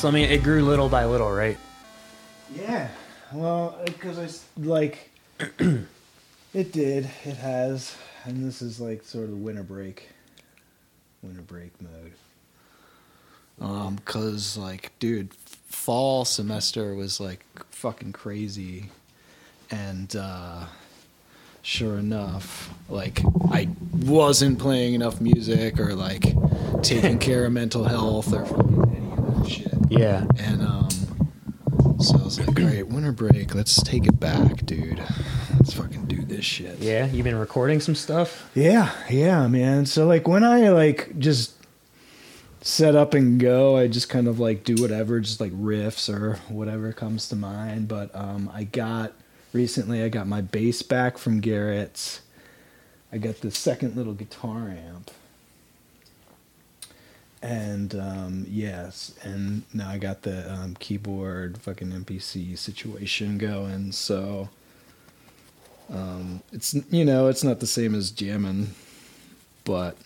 [0.00, 1.58] So I mean, it grew little by little, right?
[2.56, 2.88] Yeah.
[3.34, 5.10] Well, because I like
[6.54, 7.10] it did.
[7.26, 10.08] It has, and this is like sort of winter break.
[11.22, 12.12] Winter break mode.
[13.60, 18.86] Um, cause like, dude, fall semester was like fucking crazy,
[19.70, 20.64] and uh,
[21.60, 26.24] sure enough, like I wasn't playing enough music or like
[26.82, 29.79] taking care of mental health or fucking any of that shit.
[29.90, 30.24] Yeah.
[30.38, 30.88] And um,
[31.98, 35.02] so I was like, all right, winter break, let's take it back, dude.
[35.56, 36.78] Let's fucking do this shit.
[36.78, 37.06] Yeah.
[37.06, 38.48] You've been recording some stuff.
[38.54, 39.86] Yeah, yeah, man.
[39.86, 41.54] So like when I like just
[42.62, 46.36] set up and go, I just kind of like do whatever, just like riffs or
[46.48, 47.88] whatever comes to mind.
[47.88, 49.12] But um, I got
[49.52, 52.20] recently, I got my bass back from Garrett's.
[53.12, 55.10] I got the second little guitar amp.
[57.42, 63.92] And um, yes, and now I got the um, keyboard fucking MPC situation going.
[63.92, 64.50] So
[65.90, 68.74] um, it's you know it's not the same as jamming,
[69.64, 69.96] but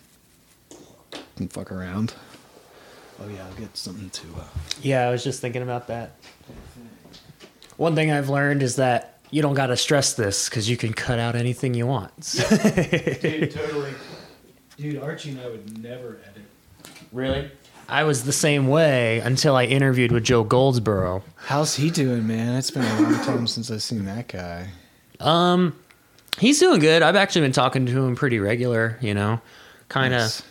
[0.72, 2.14] I can fuck around.
[3.20, 4.26] Oh yeah, I'll get something to.
[4.38, 4.44] Uh,
[4.82, 6.12] Yeah, I was just thinking about that.
[7.76, 10.92] One thing I've learned is that you don't got to stress this because you can
[10.92, 12.12] cut out anything you want.
[13.20, 13.92] dude, totally.
[14.76, 16.42] Dude, Archie and I would never edit.
[17.12, 17.50] Really?
[17.88, 21.22] I was the same way until I interviewed with Joe Goldsboro.
[21.36, 22.56] How's he doing, man?
[22.56, 24.68] It's been a long time since I've seen that guy.
[25.20, 25.78] Um,
[26.38, 27.02] he's doing good.
[27.02, 28.96] I've actually been talking to him pretty regular.
[29.02, 29.40] You know,
[29.88, 30.42] kind of Nice.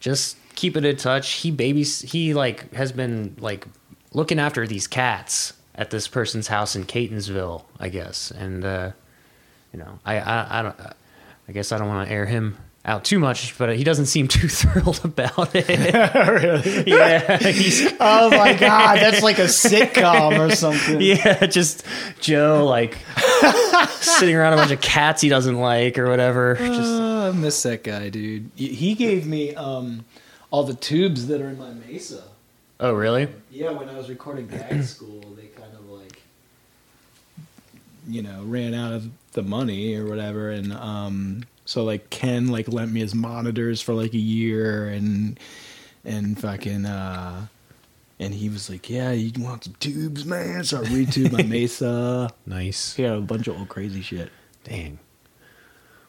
[0.00, 1.32] just keeping in touch.
[1.32, 2.02] He babies.
[2.02, 3.66] He like has been like
[4.12, 8.30] looking after these cats at this person's house in Catonsville, I guess.
[8.30, 8.92] And uh,
[9.72, 10.76] you know, I I, I don't.
[11.48, 14.28] I guess I don't want to air him out too much, but he doesn't seem
[14.36, 15.66] too thrilled about it.
[16.14, 16.84] really?
[16.86, 17.38] yeah,
[18.00, 21.00] Oh my god, that's like a sitcom or something.
[21.00, 21.84] yeah, just
[22.20, 22.96] Joe like
[24.00, 26.54] sitting around a bunch of cats he doesn't like or whatever.
[26.54, 28.50] Just Uh, I miss that guy, dude.
[28.54, 30.04] He- He gave me um,
[30.52, 32.22] all the tubes that are in my Mesa.
[32.78, 33.28] oh really?
[33.50, 36.20] Yeah, when I was recording Gag School, they kind of like,
[38.06, 42.68] you know, ran out of the money or whatever, and um, so like Ken like
[42.68, 45.38] lent me his monitors for like a year, and
[46.04, 47.46] and fucking uh,
[48.18, 50.64] and he was like, yeah, you want some tubes, man?
[50.64, 52.30] So I retubed my Mesa.
[52.46, 52.94] Nice.
[52.94, 54.30] He had a bunch of old crazy shit.
[54.64, 54.98] Dang.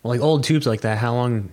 [0.02, 1.52] Well, like old tubes like that, how long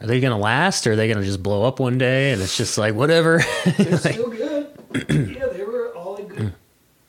[0.00, 0.86] are they gonna last?
[0.86, 3.42] Or are they gonna just blow up one day and it's just like whatever?
[3.76, 4.68] They're still good.
[5.08, 6.54] yeah, they were all in good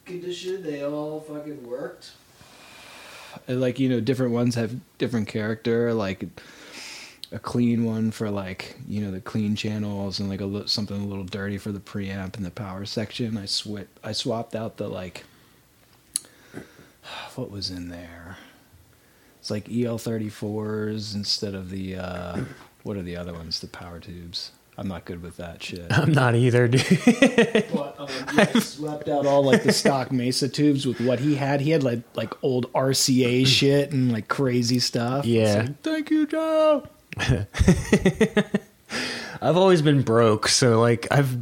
[0.06, 0.64] condition.
[0.64, 2.12] They all fucking worked.
[3.50, 5.94] Like you know, different ones have different character.
[5.94, 6.24] Like
[7.32, 11.00] a clean one for like you know the clean channels, and like a li- something
[11.00, 13.38] a little dirty for the preamp and the power section.
[13.38, 15.24] I swip I swapped out the like
[17.36, 18.38] what was in there.
[19.40, 22.42] It's like EL34s instead of the uh,
[22.84, 23.60] what are the other ones?
[23.60, 24.52] The power tubes.
[24.78, 25.88] I'm not good with that shit.
[25.98, 27.66] I'm not either, dude.
[28.28, 31.62] I swept out all like the stock Mesa tubes with what he had.
[31.62, 35.26] He had like like old RCA shit and like crazy stuff.
[35.26, 35.64] Yeah.
[35.64, 36.88] like, Thank you, Joe.
[39.42, 41.38] I've always been broke, so like I've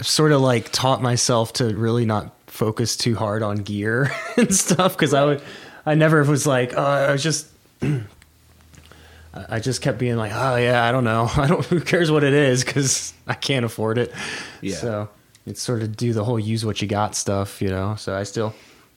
[0.00, 4.96] sort of like taught myself to really not focus too hard on gear and stuff
[4.96, 5.42] because I would,
[5.84, 7.46] I never was like, oh, I was just,
[7.82, 7.96] I
[9.34, 12.24] I just kept being like, oh yeah, I don't know, I don't, who cares what
[12.24, 14.12] it is because I can't afford it.
[14.60, 14.76] Yeah.
[14.76, 15.08] So
[15.46, 17.94] it's sort of do the whole use what you got stuff, you know.
[17.96, 18.54] So I still,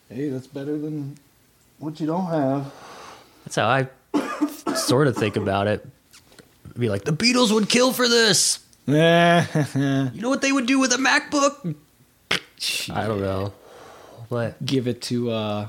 [0.10, 1.18] Hey, that's better than
[1.78, 2.72] what you don't have.
[3.46, 3.88] that's how I
[4.76, 5.86] sort of think about it.
[6.78, 8.60] Be like, the Beatles would kill for this.
[8.88, 9.46] Yeah.
[10.14, 11.76] You know what they would do with a MacBook?
[12.92, 13.54] I don't know.
[14.30, 15.68] But Give it to uh,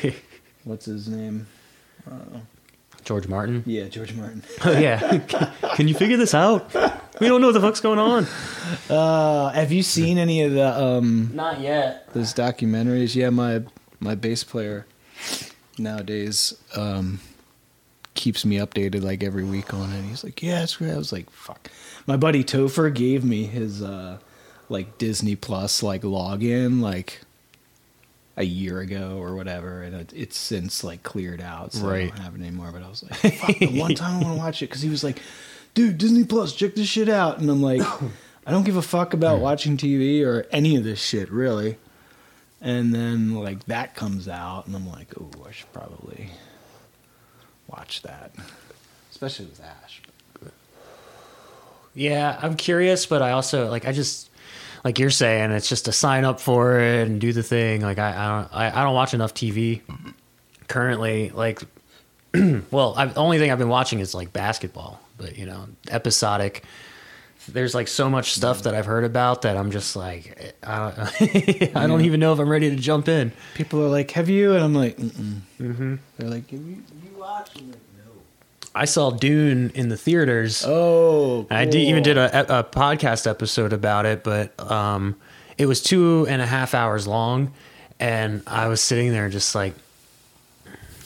[0.64, 1.46] what's his name?
[3.04, 3.62] George Martin.
[3.66, 4.42] Yeah, George Martin.
[4.64, 5.18] Oh yeah.
[5.74, 6.72] Can you figure this out?
[7.20, 8.26] We don't know what the fuck's going on.
[8.88, 12.12] Uh, have you seen any of the um Not yet.
[12.14, 13.14] those documentaries?
[13.14, 13.62] Yeah, my
[14.00, 14.86] my bass player
[15.78, 17.20] nowadays um
[18.14, 20.02] keeps me updated like every week on it.
[20.04, 21.70] He's like, "Yeah, it's great." I was like, "Fuck."
[22.06, 24.18] My buddy Topher gave me his uh
[24.68, 27.20] like Disney Plus like login like
[28.36, 32.14] a year ago or whatever, and it, it's since like cleared out, so I Right.
[32.14, 32.70] don't have it anymore.
[32.72, 34.88] But I was like, "Fuck!" The one time I want to watch it because he
[34.88, 35.20] was like,
[35.74, 37.82] "Dude, Disney Plus, check this shit out," and I'm like,
[38.46, 41.76] "I don't give a fuck about watching TV or any of this shit, really."
[42.60, 46.30] And then like that comes out, and I'm like, "Oh, I should probably
[47.68, 48.32] watch that."
[49.10, 50.00] especially with Ash.
[51.94, 54.30] Yeah, I'm curious, but I also like I just
[54.84, 57.82] like you're saying, it's just to sign up for it and do the thing.
[57.82, 59.80] Like I, I don't I, I don't watch enough TV
[60.68, 61.30] currently.
[61.30, 61.62] Like,
[62.70, 66.64] well, I, the only thing I've been watching is like basketball, but you know, episodic.
[67.48, 71.76] There's like so much stuff that I've heard about that I'm just like I don't,
[71.76, 73.32] I don't even know if I'm ready to jump in.
[73.54, 75.40] People are like, "Have you?" And I'm like, Mm-mm.
[75.60, 75.94] Mm-hmm.
[76.18, 77.60] "They're like, have you, you watched?"
[78.74, 78.80] I'm like, no.
[78.80, 80.64] I saw Dune in the theaters.
[80.66, 85.16] Oh, I did, even did a, a podcast episode about it, but um,
[85.58, 87.52] it was two and a half hours long,
[88.00, 89.74] and I was sitting there just like,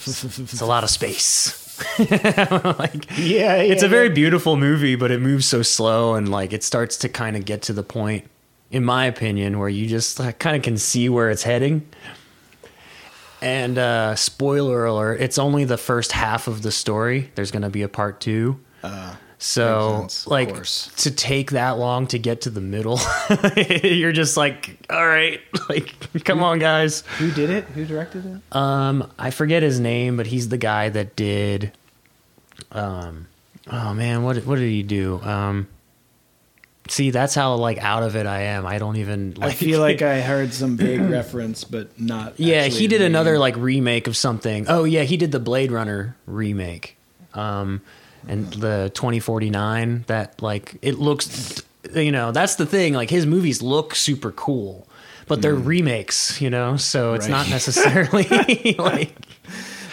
[0.07, 1.63] it's a lot of space.
[1.99, 6.63] like, Yeah, it's a very beautiful movie, but it moves so slow, and like it
[6.63, 8.25] starts to kind of get to the point,
[8.71, 11.87] in my opinion, where you just like, kind of can see where it's heading.
[13.43, 17.31] And uh, spoiler alert: it's only the first half of the story.
[17.35, 18.61] There's going to be a part two.
[18.83, 20.91] Uh, So, sense, like, course.
[21.05, 22.99] to take that long to get to the middle,
[23.85, 25.95] you're just like, all right, like,
[26.25, 27.03] come on, guys.
[27.19, 27.65] Who did it?
[27.65, 28.57] Who directed it?
[28.57, 31.73] Um, I forget his name, but he's the guy that did.
[32.73, 33.27] Um,
[33.71, 35.21] oh man, what what did he do?
[35.23, 35.69] Um,
[36.89, 38.67] see, that's how like out of it I am.
[38.67, 39.35] I don't even.
[39.39, 42.39] Like, I feel like I heard some vague reference, but not.
[42.39, 43.41] Yeah, he did the another name.
[43.41, 44.67] like remake of something.
[44.69, 46.97] Oh yeah, he did the Blade Runner remake.
[47.35, 47.81] Um
[48.29, 51.63] and the 2049 that like it looks
[51.95, 54.89] you know, that's the thing, like his movies look super cool,
[55.29, 57.31] but they're remakes, you know, so it's Right.
[57.33, 58.25] not necessarily
[58.79, 59.15] like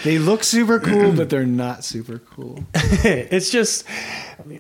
[0.03, 2.63] They look super cool, but they're not super cool.
[2.73, 3.85] it's just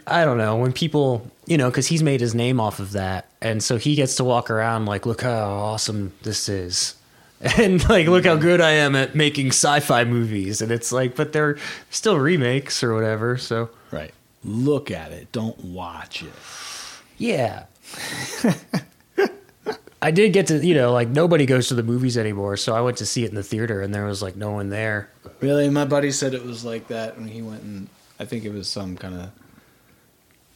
[0.05, 3.27] I don't know when people you know because he's made his name off of that,
[3.41, 6.95] and so he gets to walk around like, look how awesome this is,
[7.57, 8.41] and like look how mm-hmm.
[8.41, 11.57] good I am at making sci-fi movies, and it's like, but they're
[11.89, 13.37] still remakes or whatever.
[13.37, 14.13] So Right.
[14.43, 15.31] Look at it.
[15.31, 16.33] Don't watch it.
[17.17, 17.65] yeah.
[20.01, 22.81] I did get to, you know, like nobody goes to the movies anymore, so I
[22.81, 25.09] went to see it in the theater, and there was like no one there.
[25.39, 27.87] Really, my buddy said it was like that when he went and
[28.19, 29.29] I think it was some kind of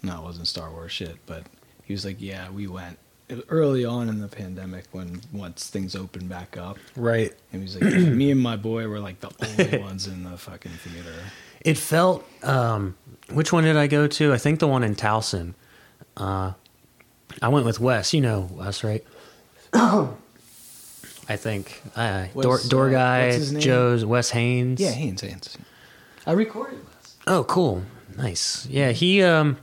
[0.08, 1.44] no, it wasn't Star Wars shit, but
[1.84, 2.98] he was like, "Yeah, we went
[3.50, 7.34] early on in the pandemic when once things opened back up." Right.
[7.52, 10.24] And he was like, "Yeah, "Me and my boy were like the only ones in
[10.24, 11.14] the fucking theater."
[11.62, 12.26] It felt.
[12.44, 12.96] Um,
[13.32, 14.34] which one did I go to?
[14.34, 15.54] I think the one in Towson.
[16.16, 16.54] Uh,
[17.42, 18.14] I went with Wes.
[18.14, 19.04] You know Wes, right?
[19.74, 23.40] I think uh, door Wes, door uh, guy?
[23.60, 24.80] Joe's Wes Haynes.
[24.80, 25.58] Yeah, Haynes, Haynes.
[26.26, 27.18] I recorded this.
[27.28, 27.84] Oh, cool.
[28.18, 28.66] Nice.
[28.68, 29.58] Yeah, he um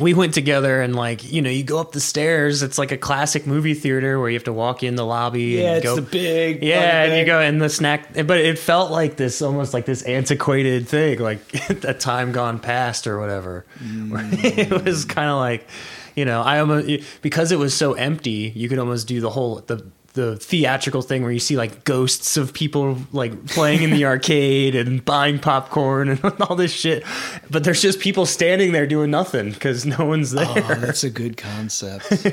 [0.00, 2.98] we went together and like, you know, you go up the stairs, it's like a
[2.98, 5.96] classic movie theater where you have to walk in the lobby Yeah, and it's go
[5.96, 6.62] the big.
[6.62, 10.02] Yeah, and you go in the snack but it felt like this almost like this
[10.02, 11.40] antiquated thing, like
[11.84, 13.64] a time gone past or whatever.
[13.80, 15.08] it was mm.
[15.08, 15.68] kind of like,
[16.14, 19.56] you know, I almost because it was so empty, you could almost do the whole
[19.66, 19.86] the
[20.16, 24.74] the theatrical thing where you see like ghosts of people like playing in the arcade
[24.74, 27.04] and buying popcorn and all this shit,
[27.48, 30.64] but there's just people standing there doing nothing because no one's oh, there.
[30.64, 32.10] Oh, that's a good concept.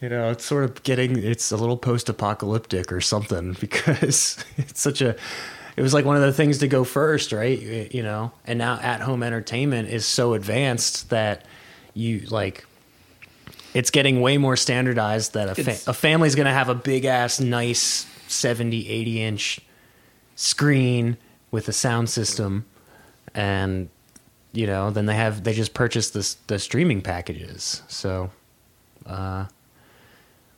[0.00, 5.02] you know, it's sort of getting it's a little post-apocalyptic or something because it's such
[5.02, 5.16] a
[5.76, 7.60] it was like one of the things to go first, right?
[7.60, 11.44] You you know, and now at-home entertainment is so advanced that
[11.94, 12.64] you like
[13.76, 17.04] it's getting way more standardized that a, fa- a family's going to have a big
[17.04, 19.60] ass nice 70 80 inch
[20.34, 21.16] screen
[21.50, 22.64] with a sound system
[23.34, 23.88] and
[24.52, 28.30] you know then they have they just purchase this the streaming packages so
[29.06, 29.46] uh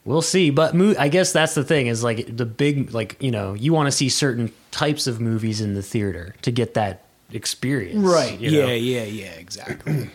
[0.04, 3.30] we'll see but mo- i guess that's the thing is like the big like you
[3.30, 7.04] know you want to see certain types of movies in the theater to get that
[7.32, 8.38] experience right.
[8.40, 8.72] you Yeah, know?
[8.72, 10.10] yeah, yeah, exactly.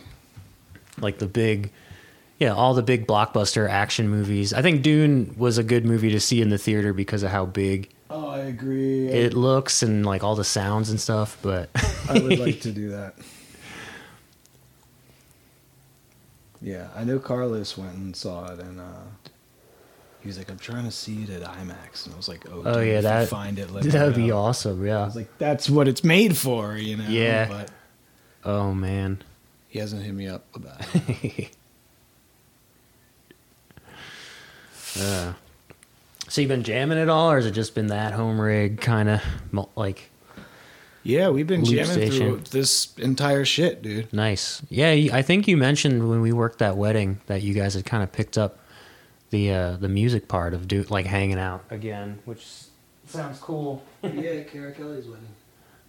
[1.00, 1.72] like the big
[2.44, 6.20] yeah all the big blockbuster action movies i think dune was a good movie to
[6.20, 9.08] see in the theater because of how big oh, I agree.
[9.08, 11.70] it looks and like all the sounds and stuff but
[12.10, 13.16] I would like to do that.
[16.62, 19.04] Yeah, I know Carlos went and saw it, and uh,
[20.22, 22.62] he was like, "I'm trying to see it at IMAX," and I was like, "Oh,
[22.66, 25.38] oh dude, yeah that find it, that would be know." awesome I yeah was like,
[25.38, 27.08] "That's what it's made for," you know.
[27.10, 27.48] Yeah.
[27.50, 27.72] but
[28.46, 29.22] oh man
[29.68, 31.56] he hasn't hit me up about it.
[35.00, 35.34] Uh,
[36.28, 39.10] so you been jamming at all, or has it just been that home rig kind
[39.10, 39.22] of
[39.76, 40.10] like
[41.04, 44.12] yeah, we've been Loop jamming through this entire shit, dude.
[44.14, 44.62] nice?
[44.70, 48.04] Yeah, I think you mentioned when we worked that wedding that you guys had kind
[48.04, 48.60] of picked up
[49.30, 52.48] the uh, the music part of do like hanging out again, which
[53.06, 53.84] sounds cool.
[54.02, 55.28] yeah, Kara Kelly's wedding.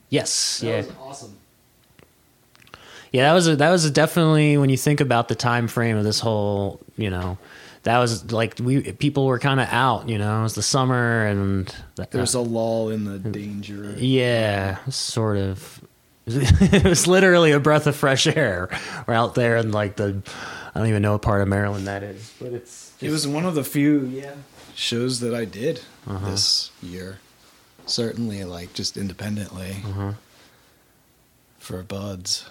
[0.09, 1.37] Yes, yeah, awesome.
[3.13, 5.97] Yeah, that was a, that was a definitely when you think about the time frame
[5.97, 7.39] of this whole, you know,
[7.85, 11.25] that was like we people were kind of out, you know, it was the summer
[11.27, 13.95] and that, There's a lull in the danger.
[13.99, 15.81] yeah, sort of.
[16.27, 18.71] it was literally a breath of fresh air.
[19.07, 20.23] We're out there in like the
[20.75, 23.45] I don't even know what part of Maryland that is, but it's It was one
[23.45, 24.35] of the few yeah
[24.75, 26.31] shows that I did Uh-huh.
[26.31, 27.19] this year.
[27.87, 30.13] Certainly, like just independently Uh-huh.
[31.59, 32.47] for buds.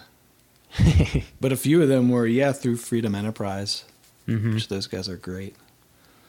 [1.41, 3.85] but a few of them were yeah through Freedom Enterprise,
[4.27, 4.53] Mhm.
[4.53, 5.55] which those guys are great.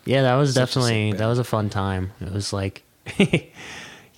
[0.05, 2.13] Yeah, that was Such definitely that was a fun time.
[2.21, 2.83] It was like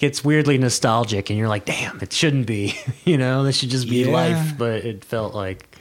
[0.00, 2.74] it's weirdly nostalgic, and you're like, damn, it shouldn't be.
[3.04, 4.10] you know, this should just be Yeah.
[4.12, 4.58] life.
[4.58, 5.76] But it felt like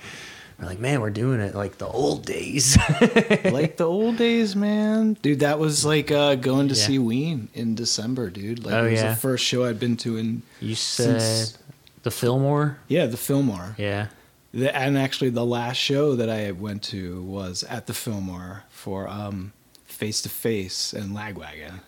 [0.60, 2.78] we're like, man, we're doing it like the old days.
[3.46, 5.18] like the old days, man.
[5.22, 6.82] Dude, that was like uh, going to Yeah.
[6.86, 8.64] see Ween in December, dude.
[8.66, 9.10] Like Oh, it was yeah.
[9.10, 11.58] the first show I'd been to in you said Since-
[12.04, 13.75] the Fillmore, yeah the Fillmore.
[13.80, 14.08] yeah.
[14.56, 19.08] The, and actually, the last show that I went to was at the Fillmore for
[19.10, 19.52] um,
[19.84, 21.82] Face to Face and Lagwagon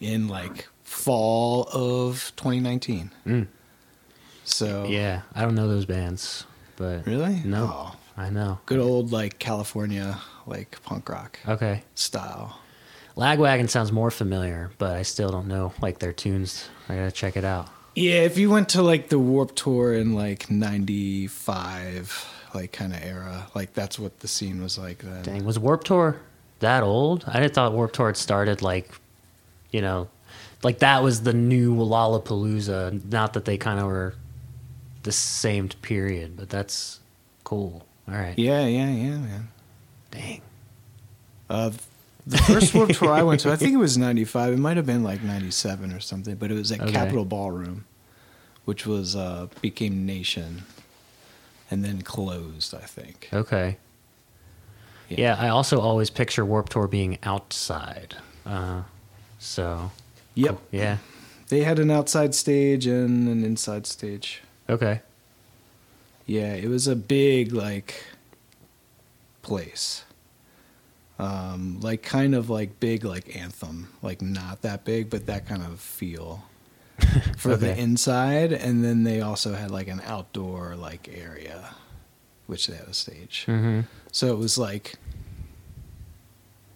[0.00, 3.10] in like fall of 2019.
[3.26, 3.46] Mm.
[4.44, 6.44] So Yeah, I don't know those bands,
[6.76, 7.68] but really, No.
[7.72, 8.60] Oh, I know.
[8.66, 12.60] good old like California like punk rock Okay, style.
[13.16, 16.68] Lagwagon sounds more familiar, but I still don't know like their tunes.
[16.88, 17.68] I gotta check it out.
[17.98, 23.02] Yeah, if you went to like the Warped Tour in like '95, like kind of
[23.02, 25.22] era, like that's what the scene was like then.
[25.22, 26.20] Dang, was Warped Tour
[26.60, 27.24] that old?
[27.26, 28.90] I didn't thought Warped Tour had started like,
[29.72, 30.08] you know,
[30.62, 33.10] like that was the new Lollapalooza.
[33.10, 34.14] Not that they kind of were
[35.02, 37.00] the same period, but that's
[37.42, 37.84] cool.
[38.08, 38.38] All right.
[38.38, 39.48] Yeah, yeah, yeah, man.
[40.10, 40.40] Dang.
[41.50, 41.72] Uh,
[42.28, 44.54] the first Warped Tour I went to, I think it was '95.
[44.54, 46.92] It might have been like '97 or something, but it was at Okay.
[46.92, 47.84] Capitol Ballroom,
[48.64, 50.62] which was uh, became Nation,
[51.70, 52.74] and then closed.
[52.74, 53.28] I think.
[53.32, 53.76] Okay.
[55.08, 55.16] Yeah.
[55.18, 55.36] Yeah.
[55.38, 58.16] I also always picture Warped Tour being outside.
[58.44, 58.82] Uh,
[59.38, 59.90] so.
[60.34, 60.50] Yep.
[60.50, 60.60] cool.
[60.70, 60.98] Yeah.
[61.48, 64.42] They had an outside stage and an inside stage.
[64.68, 65.00] Okay.
[66.26, 68.04] Yeah, it was a big like
[69.40, 70.04] place.
[71.18, 75.62] Um, like kind of like big like anthem, like not that big, but that kind
[75.62, 76.44] of feel
[77.36, 78.52] for the inside.
[78.52, 81.70] And then they also had like an outdoor like area,
[82.46, 83.44] which they had a stage.
[83.48, 83.80] Mm-hmm.
[84.12, 84.94] So it was like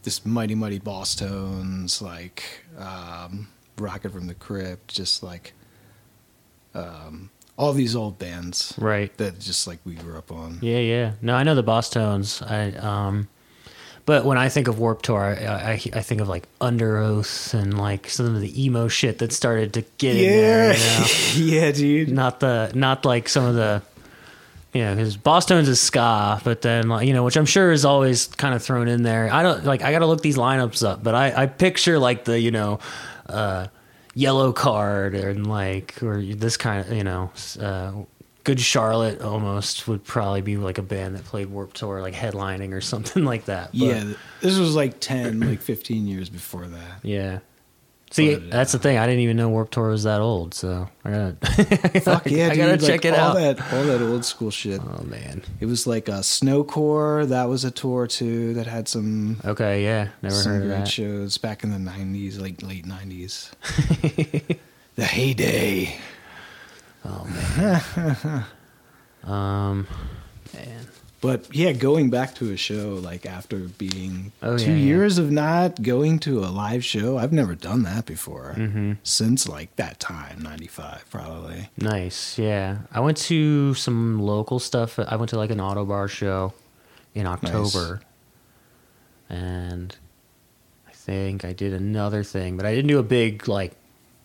[0.02, 2.42] this Mighty Mighty Bosstones, like
[2.76, 3.46] um,
[3.78, 5.52] Rocket from the Crypt, just like
[6.75, 9.16] um, all these old bands Right.
[9.18, 10.58] that just like we grew up on.
[10.62, 11.12] Yeah, yeah.
[11.22, 12.42] No, I know the Bosstones.
[12.42, 13.28] I um,
[14.04, 17.78] but when I think of Warped Tour, I, I I think of like Underoath and
[17.78, 20.73] like some of the emo shit that started to get in there.
[20.75, 21.06] You know?
[21.62, 22.11] yeah, dude.
[22.11, 23.82] not the not like some of the
[24.73, 27.85] you know because Bosstones is ska, but then like you know which I'm sure is
[27.85, 29.32] always kind of thrown in there.
[29.32, 32.25] I don't like I got to look these lineups up, but I I picture like
[32.25, 32.80] the you know.
[33.26, 33.68] uh
[34.14, 37.92] Yellowcard and like or this kind of you know uh
[38.44, 42.72] Good Charlotte almost would probably be like a band that played Warped Tour, like headlining
[42.72, 43.70] or something like that.
[43.70, 46.99] But, yeah, this was like 10, like 15 years before that.
[47.04, 47.38] yeah.
[48.11, 48.99] See, But, uh, that's the thing.
[48.99, 52.56] I didn't even know Warped Tour was that old, so I gotta, Fuck yeah, I
[52.56, 53.56] gotta like, check it all out.
[53.56, 54.82] That, all that old school shit.
[54.82, 55.40] Oh man.
[55.61, 57.28] It was like a SnoCore.
[57.28, 60.88] That was a tour too that had some Okay, yeah, never heard of great that.
[60.88, 63.50] shows back in the 90s, like late 90s.
[64.96, 65.96] the heyday.
[69.25, 69.87] Um,
[70.52, 70.87] man,
[71.21, 74.85] But yeah, going back to a show like after being Oh, two yeah, yeah.
[74.85, 78.97] years of not going to a live show, I've never done that before Mhm.
[79.04, 81.71] since like that time, '95 probably.
[81.76, 82.37] nice.
[82.37, 84.99] Yeah, I went to some local stuff.
[84.99, 86.52] I went to like an Ottobar show
[87.14, 88.00] in October,
[89.30, 89.94] and
[90.88, 93.73] I think I did another thing, but I didn't do a big like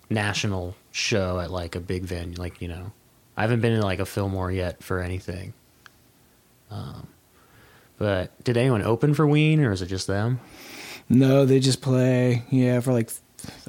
[0.09, 2.37] national show at like a big venue.
[2.37, 2.91] Like you know,
[3.35, 5.53] I haven't been in like a Fillmore yet for anything.
[6.69, 7.07] Um,
[7.97, 10.39] but did anyone open for Ween, or is it just them?
[11.09, 13.09] No, they just play yeah for like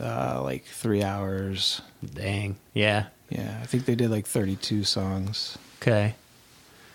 [0.00, 1.80] uh, like three hours.
[2.14, 2.56] Dang.
[2.74, 3.06] Yeah.
[3.30, 5.58] Yeah, I think they did like 32 songs.
[5.82, 6.14] Okay.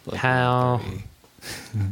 [0.07, 0.81] Like, How-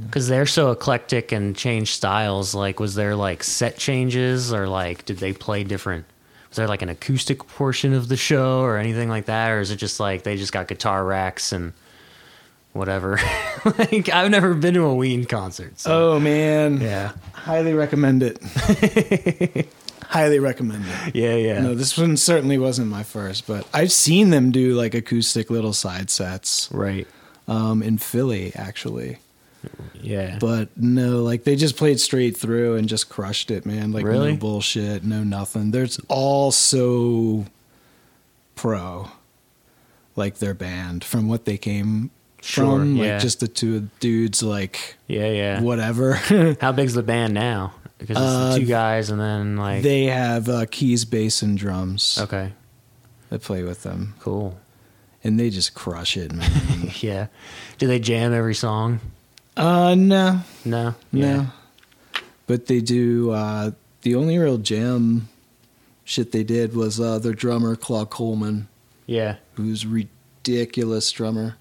[0.07, 2.55] Because they're so eclectic and change styles.
[2.55, 6.05] Like, was there like set changes, or like did they play different?
[6.51, 9.71] Was there like an acoustic portion of the show, or anything like that, or is
[9.71, 11.71] it just like they just got guitar racks and
[12.73, 13.19] whatever?
[13.77, 15.79] like, I've never been to a Ween concert.
[15.79, 18.37] So, Oh man, yeah, highly recommend it.
[20.03, 21.15] highly recommend it.
[21.15, 21.61] yeah, yeah.
[21.61, 25.73] No, this one certainly wasn't my first, but I've seen them do like acoustic little
[25.73, 26.69] side sets.
[26.71, 27.07] right.
[27.47, 29.19] um, in Philly actually.
[30.01, 30.37] Yeah.
[30.39, 33.91] But no, like they just played straight through and just crushed it, man.
[33.91, 34.31] Like Really?
[34.31, 35.71] no bullshit, no nothing.
[35.71, 37.45] There's all so
[38.55, 39.09] pro,
[40.15, 42.09] like their band from what they came
[42.41, 42.95] Sure, from.
[42.95, 43.13] yeah.
[43.13, 45.61] Like just the two dudes, like yeah, yeah.
[45.61, 46.13] whatever.
[46.61, 47.73] How big's the band now?
[47.99, 52.17] Because it's Uh, two guys and then like they have uh, keys, bass, and drums
[52.19, 52.51] Okay,
[53.29, 54.57] that play with them, cool.
[55.23, 56.91] and they just crush it, man.
[56.99, 57.27] Yeah.
[57.77, 58.99] Do they jam every song?
[59.57, 60.95] Uh, no, No.
[61.11, 61.47] no,
[62.47, 63.31] but they do.
[63.31, 65.27] Uh, the only real jam
[66.03, 68.67] shit they did was uh, their drummer Claude Coleman.
[69.07, 69.35] Yeah.
[69.55, 71.57] who's ridiculous drummer.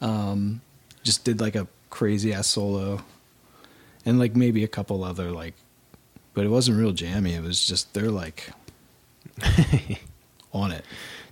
[0.00, 0.60] Um,
[1.02, 3.02] just did like a crazy ass solo,
[4.06, 5.54] and like maybe a couple other like,
[6.34, 7.34] but it wasn't real jammy.
[7.34, 8.50] It was just they're like
[10.52, 10.84] on it,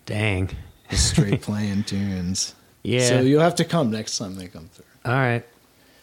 [0.06, 0.50] Dang.
[0.90, 2.54] straight playing tunes.
[2.82, 3.08] Yeah.
[3.08, 4.84] So you'll have to come next time they come through.
[5.04, 5.44] All right.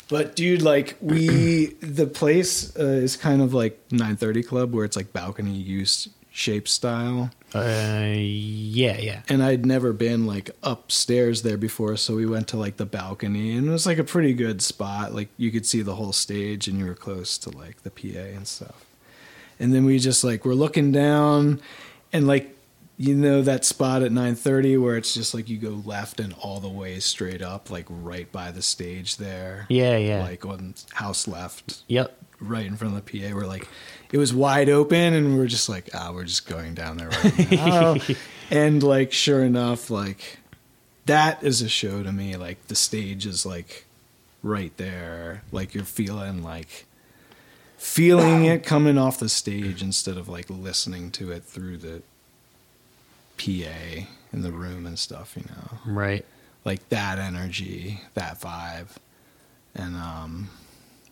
[0.10, 4.96] But dude, like we, the place uh, is kind of like 930 Club, where it's
[4.96, 7.32] like balcony use shape style.
[7.54, 9.22] Uh, yeah, yeah.
[9.28, 13.58] and I'd never been like upstairs there before, so we went to like the balcony,
[13.58, 15.14] and it was like a pretty good spot.
[15.14, 18.20] Like you could see the whole stage, and you were close to like the PA
[18.20, 18.86] and stuff.
[19.60, 21.62] And then we just like were looking down,
[22.14, 22.57] and like
[22.98, 26.34] you know that spot at nine thirty where it's just like you go left and
[26.40, 29.66] all the way straight up, like right by the stage there.
[29.70, 30.24] Yeah, yeah.
[30.24, 32.18] Like on house left, Yep.
[32.40, 33.36] right in front of the PA.
[33.36, 33.68] We're like,
[34.12, 37.52] it was wide open, and we're just like, ah, we're just going down there right
[37.52, 37.96] now.
[38.52, 40.40] and like, sure enough, like
[41.06, 42.36] that is a show to me.
[42.36, 43.86] Like the stage is like
[44.42, 45.44] right there.
[45.52, 46.86] Like you're feeling like
[47.78, 52.02] feeling it coming off the stage instead of like listening to it through the
[53.38, 55.34] PA in the room and stuff.
[55.38, 56.26] You know Right.
[56.66, 58.88] like that energy, that vibe.
[59.76, 60.50] And um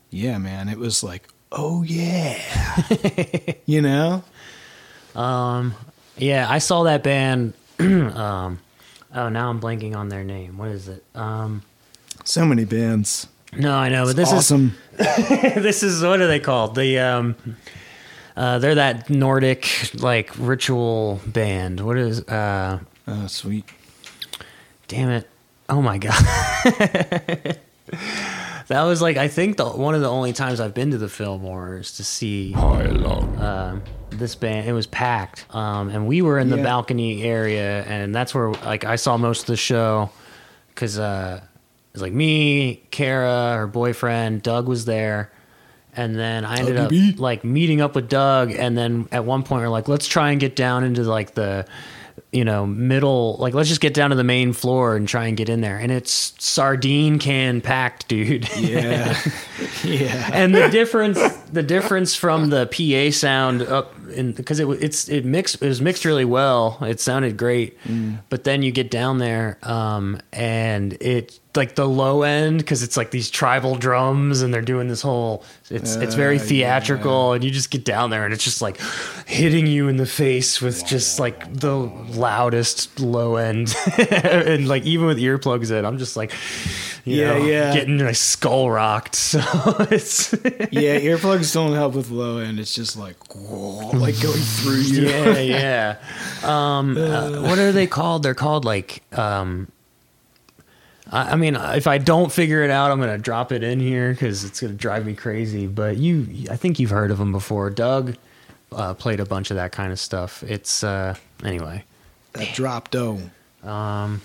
[0.09, 2.39] yeah, man, it was like, oh yeah.
[3.65, 4.23] you know?
[5.15, 5.75] Um,
[6.17, 7.53] yeah, I saw that band.
[7.79, 8.59] um,
[9.13, 10.57] oh, now I'm blanking on their name.
[10.57, 11.03] What is it?
[11.15, 11.63] Um,
[12.23, 13.27] So many bands.
[13.53, 14.75] no, I know, but It's this awesome.
[14.97, 15.61] is awesome.
[15.63, 16.75] this is what are they called?
[16.75, 17.35] The um,
[18.35, 21.79] uh, they're that Nordic like ritual band.
[21.81, 22.79] What is uh?
[23.07, 23.65] oh, sweet.
[24.87, 25.29] Damn it!
[25.69, 27.57] Oh my god.
[28.67, 31.07] That was like I think the one of the only times I've been to the
[31.07, 34.67] Fillmore is to see um, this band.
[34.67, 38.83] It was packed, um, and we were in the balcony area, and that's where like
[38.83, 40.09] I saw most of the show
[40.69, 45.31] because uh, it was like me, Kara, her boyfriend, Doug was there,
[45.95, 49.61] and then I ended up like meeting up with Doug, and then at one point
[49.61, 51.65] we're like, let's try and get down into like the
[52.31, 55.37] you know middle like let's just get down to the main floor and try and
[55.37, 59.17] get in there and it's sardine can packed dude Yeah.
[59.83, 60.29] yeah.
[60.33, 61.19] and the difference
[61.51, 63.94] the difference from the PA sound up
[64.35, 66.77] because it it's it mixed it was mixed really well.
[66.81, 67.77] It sounded great.
[67.83, 68.19] Mm.
[68.29, 72.97] but then you get down there um and it like the low end because it's
[72.97, 77.43] like these tribal drums and they're doing this whole it's it's very Uh, theatrical and
[77.45, 78.77] you just get down there and it's just like
[79.25, 83.73] hitting you in the face with just like the loudest low end.
[84.25, 86.31] And like even with earplugs in I'm just like
[87.07, 87.73] Yeah, know, yeah.
[87.73, 89.39] getting my skull rocked so
[89.91, 90.33] it's
[90.71, 92.59] yeah, earplugs don't help with low end.
[92.59, 95.07] It's just like, whoa, like going through you.
[95.07, 95.95] yeah yeah
[96.43, 99.67] um uh, what are they called they're called like um
[101.11, 104.11] I, I mean if i don't figure it out i'm gonna drop it in here
[104.11, 107.69] because it's gonna drive me crazy but you i think you've heard of them before
[107.69, 108.15] doug
[108.71, 111.83] uh, played a bunch of that kind of stuff it's uh anyway
[112.33, 113.19] That drop dough.
[113.63, 114.21] um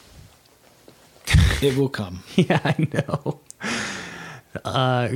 [1.62, 2.23] It will come.
[2.37, 3.40] yeah i know
[4.64, 5.09] uh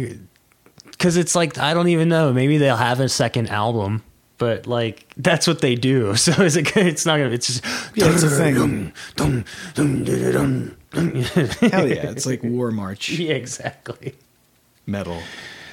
[0.90, 4.02] because it's like i don't even know maybe they'll have a second album
[4.38, 8.12] but like that's what they do so is it it's not gonna it's just Yeah,
[8.12, 8.54] it's a thing.
[8.54, 11.22] Dum, dum, dum, dum, dum.
[11.70, 12.10] Hell yeah.
[12.10, 14.14] It's like War March yeah exactly
[14.86, 15.20] metal.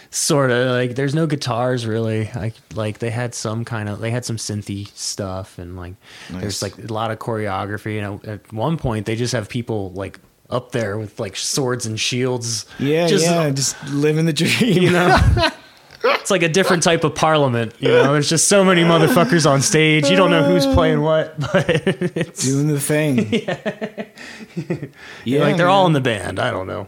[0.09, 4.09] sort of like there's no guitars really like like they had some kind of they
[4.11, 5.93] had some synthy stuff and like
[6.31, 10.19] there's like a lot of choreography and at one point they just have people like
[10.51, 13.49] up there with like swords and shields Yeah, just yeah.
[13.49, 14.83] Just living the dream.
[14.83, 15.17] you know
[16.03, 19.61] it's like a different type of parliament you know there's just so many motherfuckers on
[19.61, 21.65] stage you don't know who's playing what but
[22.17, 23.31] it's Doing the thing.
[25.25, 25.43] yeah.
[25.43, 26.87] like they're all in the band i don't know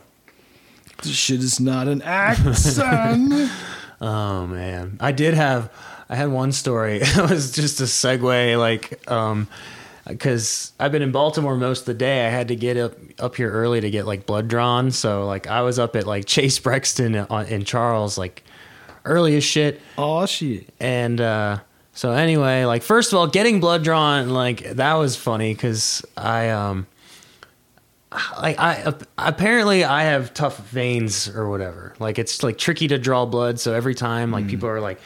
[1.03, 3.49] This shit is not an act, son.
[4.01, 5.69] Oh man, I did have.
[6.09, 6.99] I had one story.
[7.01, 8.57] It was just a segue.
[8.59, 9.47] Like, um,
[10.05, 12.25] because I've been in Baltimore most of the day.
[12.25, 14.91] I had to get up up here early to get like blood drawn.
[14.91, 18.43] So like I was up at like Chase Brexton in Charles like
[19.05, 19.81] early as shit.
[19.97, 20.69] Oh shit.
[20.79, 21.59] And uh,
[21.93, 26.49] so anyway, like first of all, getting blood drawn, like that was funny because I
[26.49, 26.87] um,
[28.41, 31.95] like I apparently I have tough veins or whatever.
[31.99, 34.99] Like it's like tricky to draw blood, so every time like people are like.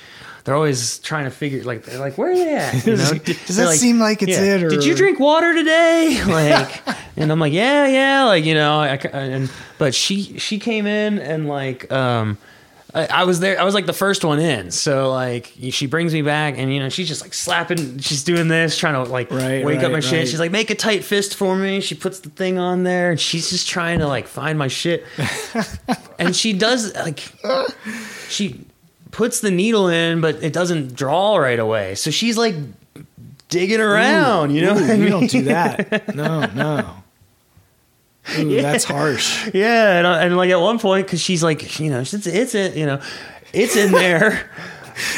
[0.47, 2.85] They're always trying to figure like they're like where are they at?
[2.87, 3.11] You know?
[3.25, 6.21] Does that seem like it's it, or- Did you drink water today?
[6.25, 6.81] Like,
[7.17, 11.19] and I'm like, yeah, yeah, like you know, I, and but she she came in
[11.19, 12.37] and like um
[12.93, 13.59] I, I was there.
[13.59, 14.71] I was like the first one in.
[14.71, 17.99] So like she brings me back, and you know she's just like slapping.
[17.99, 20.29] She's doing this, trying to like Right, wake up right, my shit.
[20.29, 21.81] She's like, make a tight fist for me.
[21.81, 25.03] She puts the thing on there, and she's just trying to like find my shit.
[26.19, 27.19] and she does like
[28.29, 28.65] she
[29.17, 31.95] puts the needle in, but it doesn't draw right away.
[31.95, 32.53] So she's like
[33.49, 34.51] digging around.
[34.51, 35.11] you know, Ooh, I you mean?
[35.11, 36.15] don't do that.
[36.15, 36.93] No, no.
[38.37, 39.49] Ooh, that's harsh.
[39.53, 42.53] Yeah, and, uh, and like at one point, because she's like, you know, it's it's
[42.53, 43.01] it, you know,
[43.53, 44.51] it's in there,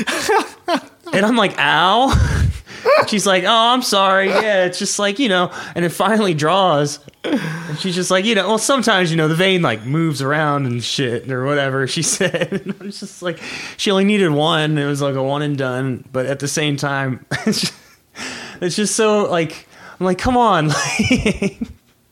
[1.13, 2.13] and I'm like, ow.
[3.07, 4.29] She's like, oh, I'm sorry.
[4.29, 8.35] Yeah, it's just like you know, and it finally draws, and she's just like, you
[8.35, 11.87] know, well, sometimes you know the vein like moves around and shit or whatever.
[11.87, 13.39] She said, and I'm just like,
[13.77, 14.77] she only needed one.
[14.77, 19.29] It was like a one and done, but at the same time, it's just, so
[19.29, 19.67] like,
[19.99, 20.67] I'm like, come on,
[20.99, 21.59] like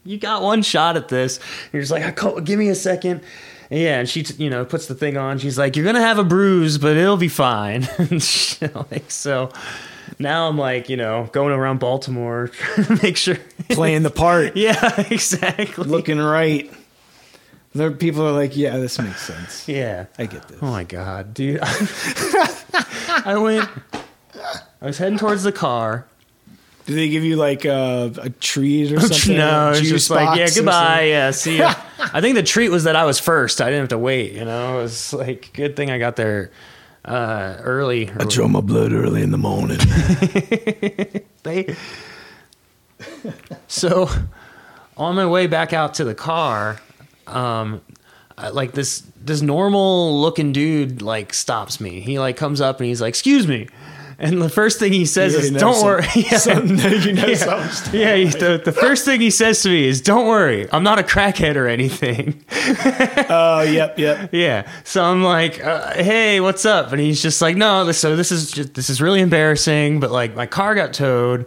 [0.03, 1.39] you got one shot at this.
[1.71, 3.21] You're just like, "I co- give me a second.
[3.69, 5.39] Yeah, and she, you know, puts the thing on.
[5.39, 7.87] She's like, you're gonna have a bruise, but it'll be fine.
[7.97, 8.11] And
[8.91, 9.51] like so.
[10.19, 13.37] Now I'm like, you know, going around Baltimore trying to make sure.
[13.69, 15.83] Playing the part, yeah, exactly.
[15.83, 16.71] looking right.
[17.75, 19.67] There, people are like, yeah, this makes sense.
[19.67, 20.05] Yeah.
[20.17, 20.57] I get this.
[20.61, 21.59] Oh my god, dude!
[21.61, 23.69] I went.
[24.81, 26.07] I was heading towards the car.
[26.85, 29.37] Do they give you like a, a treat or something?
[29.37, 31.03] no, it's just like, yeah, goodbye.
[31.03, 31.73] Yeah, see ya.
[31.99, 33.59] I think the treat was that I was first.
[33.59, 34.31] I didn't have to wait.
[34.31, 36.51] You know, it was like good thing I got there
[37.07, 38.09] uh, early.
[38.09, 39.79] I draw my blood early in the morning.
[41.43, 41.75] They.
[43.67, 44.09] so,
[44.97, 46.81] on my way back out to the car,
[47.25, 47.81] um,
[48.37, 52.01] I- like this this normal looking dude like stops me.
[52.01, 53.67] He like comes up and he's like, "Excuse me."
[54.19, 56.59] And the first thing he says is, "Don't some- worry." Yeah.
[57.05, 60.27] you know yeah, yeah he- the, the first thing he says to me is, "Don't
[60.27, 62.43] worry, I'm not a crackhead or anything."
[63.29, 64.29] Oh, yep, yep.
[64.33, 64.69] Yeah.
[64.83, 68.31] So I'm like, uh, "Hey, what's up?" And he's just like, "No, this, so this
[68.31, 71.45] is just, this is really embarrassing, but like my car got towed."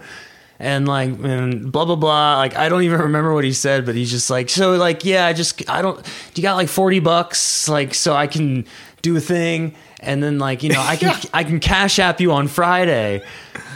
[0.58, 2.36] And like, and blah blah blah.
[2.36, 5.24] Like, I don't even remember what he said, but he's just like, so like, yeah,
[5.26, 6.02] I just, I don't.
[6.04, 8.66] Do you got like forty bucks, like, so I can
[9.02, 12.32] do a thing, and then like, you know, I can, I can cash app you
[12.32, 13.22] on Friday,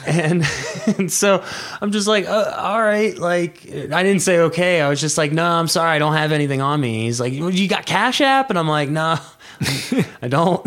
[0.07, 0.45] and
[0.99, 1.45] and so
[1.81, 4.81] I'm just like, uh, all right, like, I didn't say okay.
[4.81, 7.05] I was just like, no, I'm sorry, I don't have anything on me.
[7.05, 9.17] He's like, well, you got cash app, and I'm like, no.
[10.21, 10.67] I don't.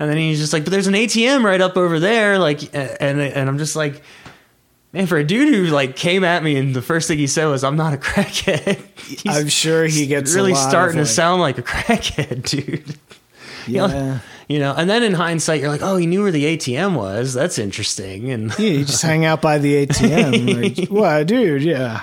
[0.00, 2.38] And then he's just like, but there's an ATM right up over there.
[2.38, 4.02] Like, and and I'm just like,
[4.92, 7.46] man, for a dude who like came at me and the first thing he said
[7.46, 8.82] was, I'm not a crackhead.
[9.28, 12.98] I'm sure he gets really starting like- to sound like a crackhead, dude.
[13.66, 14.18] You know- Yeah.
[14.48, 17.34] You know, and then in hindsight, you're like, oh, he knew where the ATM was.
[17.34, 18.30] That's interesting.
[18.30, 20.78] And Yeah, you just hang out by the ATM.
[20.78, 22.02] Like, well, dude, yeah.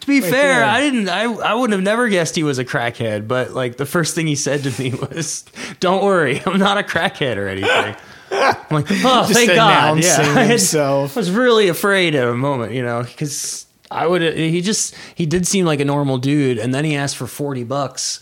[0.00, 0.64] to be fair, there.
[0.64, 1.08] I didn't.
[1.08, 3.26] I I wouldn't have never guessed he was a crackhead.
[3.26, 5.44] But like the first thing he said to me was,
[5.80, 7.96] "Don't worry, I'm not a crackhead or anything."
[8.30, 10.02] I'm like, oh, Just thank God.
[10.02, 11.16] Yeah, I had- himself.
[11.16, 14.22] was really afraid at a moment, you know, because I would.
[14.36, 17.64] He just he did seem like a normal dude, and then he asked for forty
[17.64, 18.20] bucks.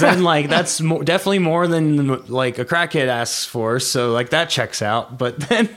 [0.00, 4.48] Then like that's mo- definitely more than like a crackhead asks for, so like that
[4.50, 5.18] checks out.
[5.18, 5.68] But then,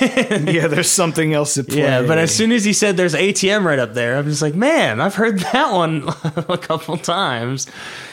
[0.00, 1.78] Yeah, there's something else at play.
[1.78, 4.54] yeah, but as soon as he said there's ATM right up there, I'm just like,
[4.54, 6.08] man, I've heard that one
[6.48, 7.66] a couple times.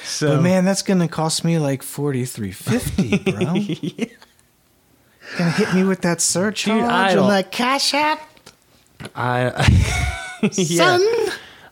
[0.04, 3.56] So But man, that's gonna cost me like forty three fifty, bro.
[5.38, 8.20] Gonna hit me with that surcharge I on don't- that cash app,
[9.16, 9.44] I,
[10.42, 10.50] yeah.
[10.98, 11.02] son.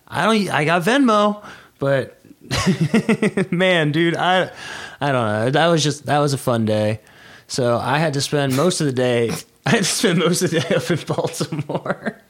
[0.07, 0.49] I don't.
[0.49, 1.43] I got Venmo,
[1.79, 2.19] but
[3.51, 4.51] man, dude, I
[4.99, 5.49] I don't know.
[5.51, 6.99] That was just that was a fun day.
[7.47, 9.31] So I had to spend most of the day.
[9.65, 12.21] I had to spend most of the day up in Baltimore.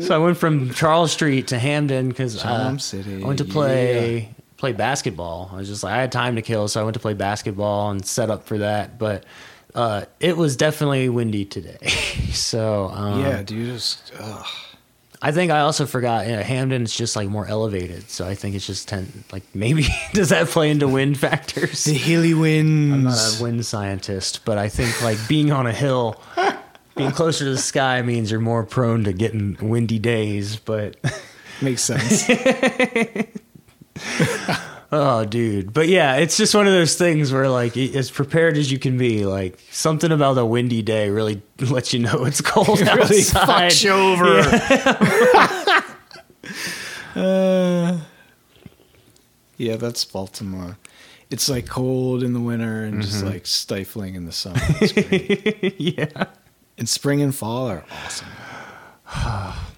[0.00, 4.72] so I went from Charles Street to Hampden because uh, I went to play play
[4.72, 5.50] basketball.
[5.52, 7.90] I was just like I had time to kill, so I went to play basketball
[7.90, 8.98] and set up for that.
[8.98, 9.24] But
[9.74, 11.88] uh, it was definitely windy today.
[12.32, 13.58] so um, yeah, dude.
[13.58, 14.46] You just, ugh.
[15.22, 16.26] I think I also forgot.
[16.26, 19.24] You know, Hampden's just like more elevated, so I think it's just ten.
[19.32, 21.84] Like maybe does that play into wind factors?
[21.84, 22.92] The hilly winds.
[22.92, 26.20] I'm not a wind scientist, but I think like being on a hill
[26.96, 30.96] being closer to the sky means you're more prone to getting windy days, but
[31.62, 32.28] Makes sense.
[34.92, 35.72] oh dude.
[35.72, 38.98] But yeah, it's just one of those things where like as prepared as you can
[38.98, 43.72] be, like something about a windy day really lets you know it's cold really outside.
[43.72, 44.40] fucks you over.
[47.26, 47.98] uh,
[49.56, 50.78] yeah, that's Baltimore.
[51.30, 54.60] It's like cold in the winter and just like stifling in the summer.
[55.78, 56.26] Yeah.
[56.76, 58.28] and spring and fall are awesome.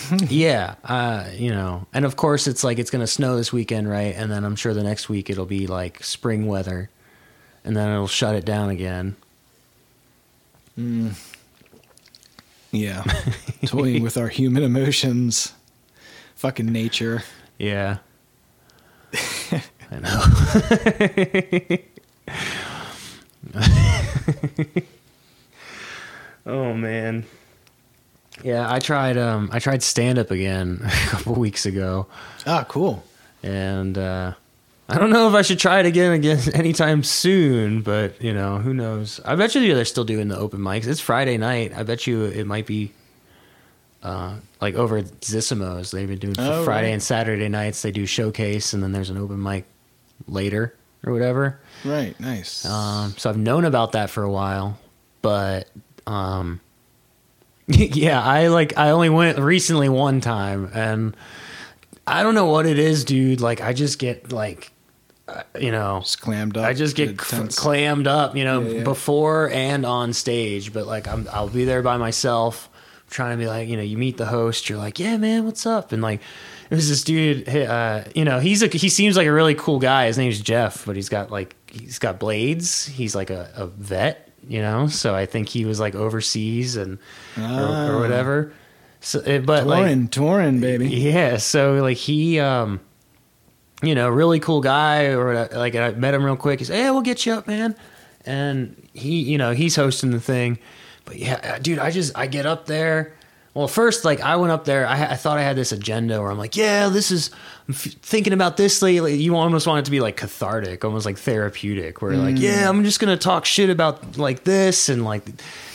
[0.28, 4.14] yeah, uh, you know, and of course it's like it's gonna snow this weekend, right?
[4.14, 6.90] And then I'm sure the next week it'll be like spring weather,
[7.64, 9.16] and then it'll shut it down again.
[12.70, 13.04] Yeah.
[13.66, 15.52] Toying with our human emotions.
[16.36, 17.22] Fucking nature.
[17.58, 17.98] Yeah,
[19.90, 20.22] I know.
[26.46, 27.24] oh man.
[28.42, 29.16] Yeah, I tried.
[29.18, 32.06] Um, I tried stand up again a couple weeks ago.
[32.46, 33.02] Ah, cool.
[33.42, 34.32] and uh,
[34.88, 37.82] I don't know if I should try it again again anytime soon.
[37.82, 39.20] But you know, who knows?
[39.24, 40.86] I bet you they're still doing the open mics.
[40.86, 41.72] It's Friday night.
[41.76, 42.92] I bet you it might be
[44.02, 45.90] uh, like over at Zissimo's.
[45.92, 46.92] They've been doing Oh, Friday right.
[46.94, 47.82] and Saturday nights.
[47.82, 49.64] They do showcase, and then there's an open mic
[50.26, 50.74] later
[51.04, 51.58] or whatever.
[51.84, 52.64] Right, nice.
[52.64, 54.78] Um, so I've known about that for a while,
[55.20, 55.68] but
[56.06, 56.60] um,
[57.68, 61.16] yeah, I like I only went recently one time, and
[62.06, 63.40] I don't know what it is, dude.
[63.40, 64.72] Like I just get like,
[65.28, 66.64] uh, you know, just clammed up.
[66.64, 68.82] I just get cl- clammed up, you know, Yeah, yeah.
[68.84, 70.72] before and on stage.
[70.72, 72.68] But like I'm, I'll be there by myself,
[73.10, 75.64] trying to be like, you know, you meet the host, you're like, yeah, man, what's
[75.64, 75.92] up?
[75.92, 76.20] And like,
[76.70, 79.78] it was this dude, uh, you know, he's a, he seems like a really cool
[79.78, 80.06] guy.
[80.06, 82.86] His name's Jeff, but he's got like, he's got blades.
[82.86, 84.86] He's like a, a vet, you know.
[84.88, 86.98] So I think he was like overseas and
[87.36, 87.88] or, Ah.
[87.88, 88.52] or whatever.
[89.00, 90.88] So, uh, but like, Touring, touring, baby.
[90.88, 92.80] yeah, so like he um
[93.82, 96.60] you know, really cool guy or like I met him real quick.
[96.60, 97.74] He's, "Hey, we'll get you up, man."
[98.24, 100.58] And he, you know, he's hosting the thing.
[101.04, 103.12] But yeah, uh, dude, I just I get up there.
[103.54, 106.30] Well, first, like I went up there, I, I thought I had this agenda where
[106.30, 107.30] I'm like, yeah, this is
[107.68, 109.14] I'm f- thinking about this lately.
[109.16, 112.40] You almost want it to be like cathartic, almost like therapeutic, where like, mm.
[112.40, 115.24] yeah, I'm just gonna talk shit about like this and like,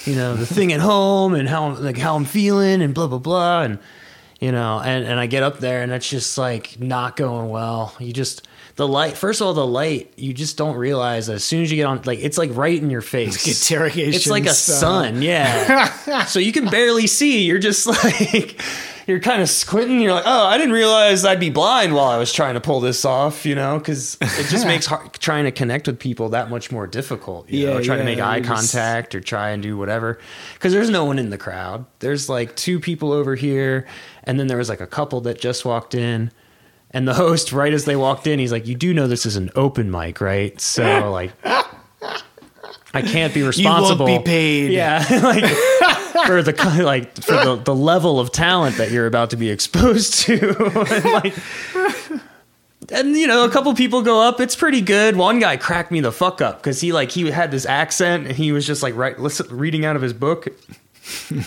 [0.06, 3.20] you know, the thing at home and how like how I'm feeling and blah blah
[3.20, 3.80] blah and
[4.40, 7.96] you know and and i get up there and it's just like not going well
[8.00, 11.44] you just the light first of all the light you just don't realize that as
[11.44, 14.28] soon as you get on like it's like right in your face like interrogation it's
[14.28, 14.80] like a style.
[14.80, 18.62] sun yeah so you can barely see you're just like
[19.08, 22.18] you're kind of squinting you're like oh i didn't realize i'd be blind while i
[22.18, 23.80] was trying to pull this off you know?
[23.80, 27.64] Because it just makes hard, trying to connect with people that much more difficult you
[27.66, 30.20] Yeah, know, or try to make eye contact or try and do whatever.
[30.54, 31.86] Because there's no one in the crowd.
[32.00, 33.88] There's like two people over here
[34.26, 36.32] and then there was like a couple that just walked in.
[36.92, 39.36] And the host right as they walked in he's like you do know this is
[39.38, 40.60] an open mic right?
[40.60, 41.32] So like
[42.94, 44.72] i can't be responsible You won't be paid.
[44.72, 45.44] yeah like
[46.26, 46.54] for the
[46.84, 50.56] like for the, the level of talent that you're about to be exposed to.
[50.88, 51.36] And like
[52.90, 55.16] and you know a couple people go up it's pretty good.
[55.16, 58.36] One guy cracked me the fuck up because he like he had this accent and
[58.36, 60.48] he was just like right listen, reading out of his book.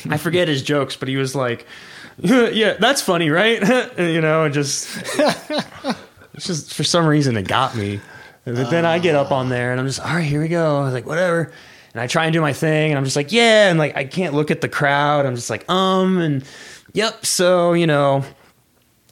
[0.08, 1.66] I forget his jokes but he was like
[2.18, 3.60] yeah that's funny right?
[3.98, 4.88] You know and just
[6.34, 8.00] it's just for some reason it got me.
[8.44, 10.80] But then i get up on there and i'm just all right here we go.
[10.80, 11.52] I was like whatever
[11.92, 14.04] and i try and do my thing and i'm just like yeah and like i
[14.04, 16.44] can't look at the crowd i'm just like um and
[16.92, 18.24] yep so you know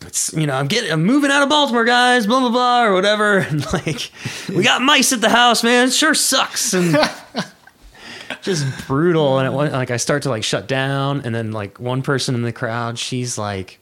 [0.07, 2.93] it's you know I'm getting I'm moving out of Baltimore, guys, blah blah blah or
[2.95, 3.39] whatever.
[3.51, 4.13] And like
[4.49, 5.89] we got mice at the house, man.
[5.89, 6.97] It sure sucks and
[8.43, 9.39] just brutal.
[9.41, 12.37] And it went like I start to like shut down, and then like one person
[12.37, 13.81] in the crowd, she's like,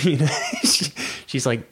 [0.00, 0.26] you know,
[0.62, 0.92] she-
[1.26, 1.68] she's like,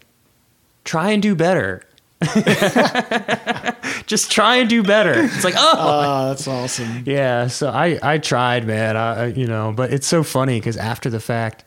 [0.85, 1.83] try and do better.
[4.07, 5.15] just try and do better.
[5.25, 7.05] It's like oh Oh, that's awesome.
[7.07, 8.97] yeah, so I I tried, man.
[8.97, 11.65] I I- you know, but it's so funny because after the fact,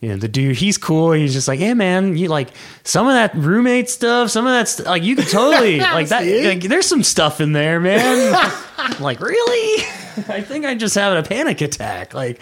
[0.00, 1.12] you know, the dude he's cool.
[1.12, 2.48] He's just like, hey, man, you like
[2.82, 6.24] some of that roommate stuff, some of that st- like you could totally like that.
[6.26, 8.34] Like, there's some stuff in there, man.
[9.00, 9.82] Like really?
[10.28, 12.12] I think I just having a panic attack.
[12.12, 12.38] Like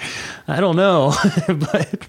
[0.49, 1.15] I don't know,
[1.47, 2.07] but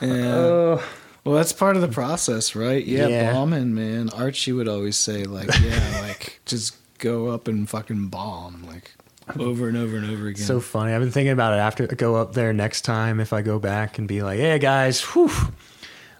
[0.00, 0.34] Yeah.
[0.78, 0.82] uh,
[1.28, 2.82] Well, that's part of the process, right?
[2.82, 3.32] Yeah, Yeah.
[3.34, 4.08] bombing, man.
[4.10, 8.92] Archie would always say, like, yeah, like, just go up and fucking bomb, like,
[9.38, 10.42] over and over and over again.
[10.42, 10.94] so funny.
[10.94, 13.58] I've been thinking about it after I go up there next time if I go
[13.58, 15.30] back and be like, hey guys, whew.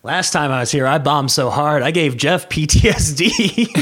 [0.02, 3.72] Last time I was here, I bombed so hard, I gave Jeff PTSD.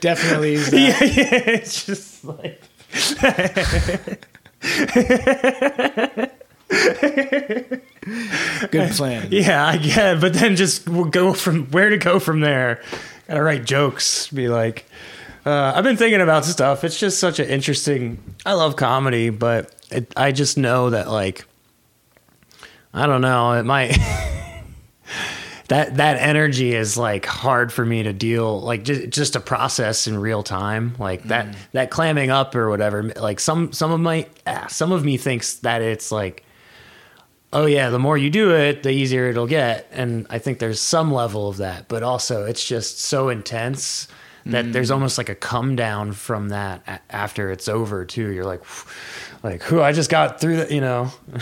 [0.00, 1.48] definitely yeah, yeah.
[1.48, 2.62] It's just like
[8.70, 9.28] Good plan.
[9.30, 10.20] yeah, I get.
[10.20, 12.82] But then just we'll go from where to go from there.
[13.26, 14.28] Gotta write jokes.
[14.28, 14.86] Be like,
[15.44, 16.84] uh, I've been thinking about stuff.
[16.84, 18.22] It's just such an interesting.
[18.46, 21.46] I love comedy, but it, I just know that like,
[22.94, 23.52] I don't know.
[23.52, 23.96] It might.
[25.68, 30.06] that that energy is like hard for me to deal like just, just to process
[30.06, 34.26] in real time like that that clamming up or whatever like some some of my
[34.46, 36.42] ah, some of me thinks that it's like
[37.52, 39.88] oh yeah the more you do it the easier it'll get.
[39.92, 44.08] And i think there's some level of that but also it's just so intense
[44.48, 48.30] that there's almost like a come down from that a- after it's over too.
[48.30, 48.62] You're like
[49.42, 51.10] like who i just got through that you know?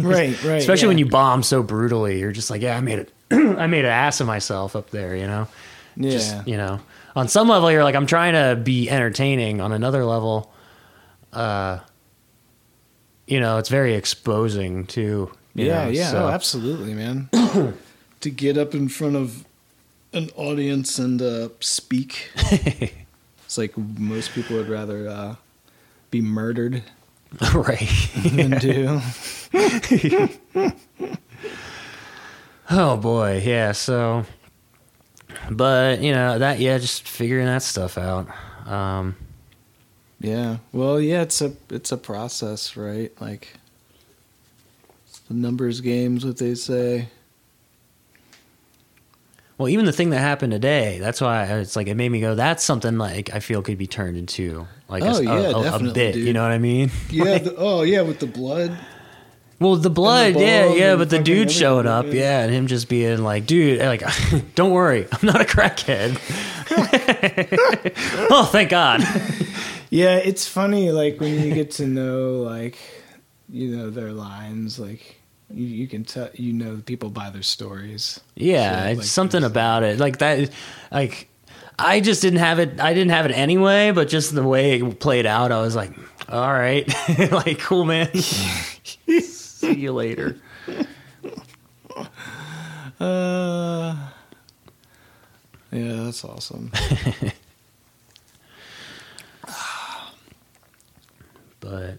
[0.00, 0.58] Right, right.
[0.58, 0.88] especially yeah.
[0.88, 3.90] when you bomb so brutally you're just like yeah i made it i made an
[3.90, 5.48] ass of myself up there you know?
[5.96, 6.10] Yeah.
[6.10, 6.80] just you know?
[7.16, 9.60] On some level you're like i'm trying to be entertaining.
[9.60, 10.52] On another level
[11.32, 11.80] uh
[13.26, 15.30] you know it's very exposing too
[15.66, 16.10] yeah, know, yeah.
[16.10, 17.28] so- Oh, absolutely, man.
[18.20, 19.44] to get up in front of
[20.12, 22.30] an audience and uh, speak.
[22.34, 25.34] it's like most people would rather uh,
[26.10, 26.82] be murdered
[27.54, 29.00] right than do.
[32.70, 34.24] oh boy yeah so
[35.50, 38.28] but you know that yeah just figuring that stuff out
[38.66, 39.14] um
[40.20, 40.58] Yeah.
[40.72, 43.12] Well, yeah, it's a it's a process, right?
[43.20, 43.54] Like
[45.28, 47.08] the numbers games, what they say.
[49.58, 52.34] Well, even the thing that happened today, that's why it's like it made me go.
[52.36, 55.76] That's something like I feel could be turned into like a, Oh, a- yeah, a-
[55.90, 56.14] a, bit.
[56.14, 56.90] You know what I mean?
[57.10, 57.38] Yeah.
[57.38, 58.78] the, oh, yeah, with the blood.
[59.60, 62.88] Well, the blood, the yeah, yeah, but the dude showing up, yeah, and him just
[62.88, 64.04] being like, dude, eh, like,
[64.54, 66.16] don't worry, I'm not a crackhead.
[68.30, 69.00] oh, thank God.
[69.90, 72.78] Yeah, it's funny like when you get to know like
[73.48, 75.17] you know their lines like
[75.52, 78.20] you, you can tell you know people by their stories.
[78.34, 79.98] Yeah, So, it's something about it.
[79.98, 80.50] Like that
[80.90, 81.28] like
[81.78, 85.00] I just didn't have it I didn't have it anyway, but just the way it
[85.00, 85.92] played out, I was like,
[86.28, 86.86] all right.
[87.32, 88.12] like, cool man.
[88.14, 90.36] See you later.
[93.00, 93.94] Uh,
[95.70, 96.70] yeah, that's awesome.
[101.60, 101.98] But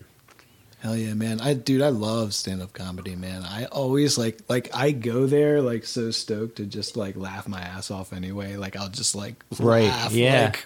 [0.79, 1.41] Hell yeah, man!
[1.41, 3.43] I dude, I love stand up comedy, man.
[3.43, 7.59] I always like like I go there like so stoked to just like laugh my
[7.59, 8.55] ass off anyway.
[8.55, 10.53] Like I'll just like Right, laugh, yeah.
[10.53, 10.65] like,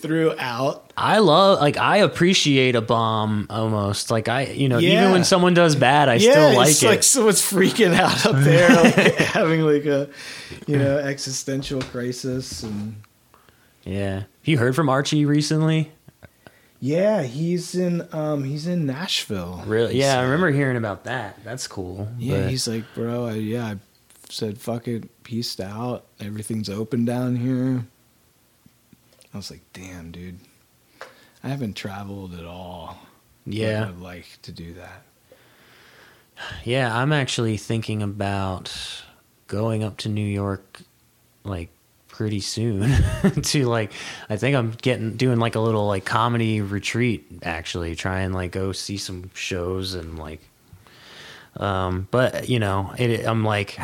[0.00, 0.92] throughout.
[0.96, 4.10] I love like I appreciate a bomb almost.
[4.10, 6.86] Like I you know, even when someone does bad, I yeah, still like it's it.
[6.88, 10.08] like someone's freaking out up there, like having like a
[10.66, 12.96] you know existential crisis and
[13.84, 14.14] yeah.
[14.20, 15.90] Have you heard from Archie recently?
[16.80, 19.62] Yeah, he's in um he's in Nashville.
[19.66, 19.94] Really?
[19.94, 21.42] He Yeah, I remember hearing about that.
[21.44, 22.08] That's cool.
[22.18, 23.76] Yeah, but- he's like, bro, I, yeah, I
[24.28, 26.04] said, fuck it, peaced out.
[26.20, 27.84] Everything's open down here.
[29.32, 30.38] I was like, damn, dude.
[31.44, 32.98] I haven't traveled at all.
[33.46, 33.86] yeah.
[33.88, 35.02] I'd like to do that.
[36.64, 38.72] Yeah, I'm actually thinking about
[39.48, 40.80] going up to New York
[41.44, 41.70] like
[42.18, 42.90] pretty soon
[43.42, 43.92] to like
[44.28, 48.50] I think I'm getting doing like a little like comedy retreat actually try and like
[48.50, 50.40] go see some shows and like
[51.58, 53.78] um but you know it I'm like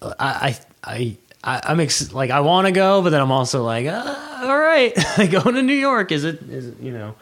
[0.00, 3.86] I I I I'm ex- like I want to go, but then I'm also like,
[3.86, 4.94] uh, all right,
[5.30, 6.42] going to New York is it?
[6.42, 6.80] Is it?
[6.80, 7.14] You know,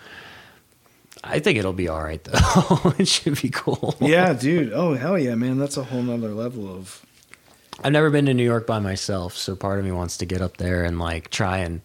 [1.24, 2.94] I think it'll be all right though.
[2.98, 3.96] it should be cool.
[4.00, 4.72] Yeah, dude.
[4.72, 5.58] Oh, hell yeah, man.
[5.58, 7.04] That's a whole nother level of.
[7.82, 10.40] I've never been to New York by myself, so part of me wants to get
[10.42, 11.80] up there and like try and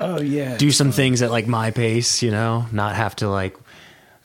[0.00, 0.56] Oh, yeah.
[0.56, 3.56] do some things at like my pace, you know, not have to like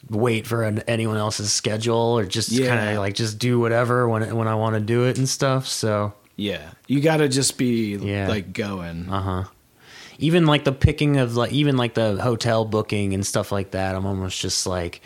[0.09, 2.67] wait for an, anyone else's schedule or just Yeah.
[2.75, 5.67] kind of like just do whatever when when I want to do it and stuff.
[5.67, 6.71] So, Yeah.
[6.87, 8.27] You got to just be Yeah.
[8.27, 9.07] like going.
[9.09, 9.43] uh huh.
[10.19, 13.95] Even like the picking of like even like the hotel booking and stuff like that,
[13.95, 15.01] I'm almost just like,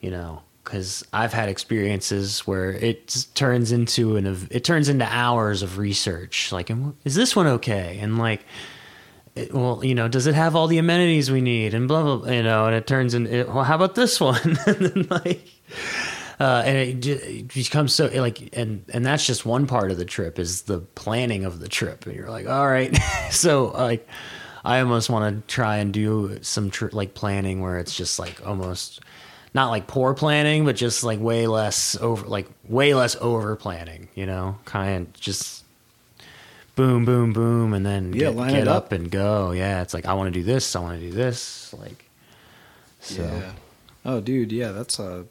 [0.00, 5.62] you know, because I've had experiences where it turns into an it turns into hours
[5.62, 6.52] of research.
[6.52, 6.70] Like,
[7.04, 7.98] is this one okay?
[8.00, 8.44] And like,
[9.34, 11.74] it, well, you know, does it have all the amenities we need?
[11.74, 14.40] And blah blah, blah, you know, and it turns into well, how about this one?
[14.66, 15.46] and then like.
[16.38, 20.06] Uh, and it, it becomes so like and and that's just one part of the
[20.06, 22.96] trip is the planning of the trip and you're like all right
[23.30, 24.08] so like
[24.64, 28.40] i almost want to try and do some tr- like planning where it's just like
[28.46, 29.00] almost
[29.54, 34.08] not like poor planning but just like way less over like way less over planning
[34.14, 35.64] you know kind of just
[36.76, 38.84] boom, boom, boom, and then Yeah, get, get up.
[38.86, 38.92] up.
[38.92, 39.50] and go.
[39.50, 42.08] Yeah, it's like I want to do this, I want to do this, like
[43.00, 43.22] so.
[43.22, 43.52] Yeah.
[44.04, 45.26] Oh, dude, yeah, that's a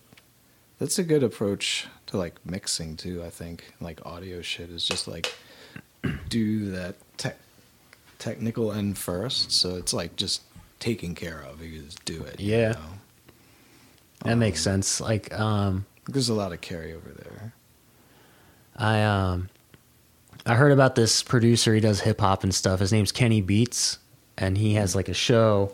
[0.77, 3.23] that's a good approach to like mixing too.
[3.25, 5.33] I think like audio shit is just like
[6.29, 7.37] do that tech
[8.19, 10.43] technical end first, so it's like just
[10.79, 11.63] taken care of.
[11.63, 12.39] You just do it.
[12.39, 12.71] you Yeah.
[12.73, 12.79] know?
[14.25, 14.99] That makes sense.
[15.01, 17.53] Like um There's a lot of carryover there.
[18.75, 19.49] I um
[20.45, 21.73] I heard about this producer.
[21.73, 22.79] He does hip hop and stuff.
[22.79, 23.99] His name's Kenny Beats,
[24.37, 25.73] and he has like a show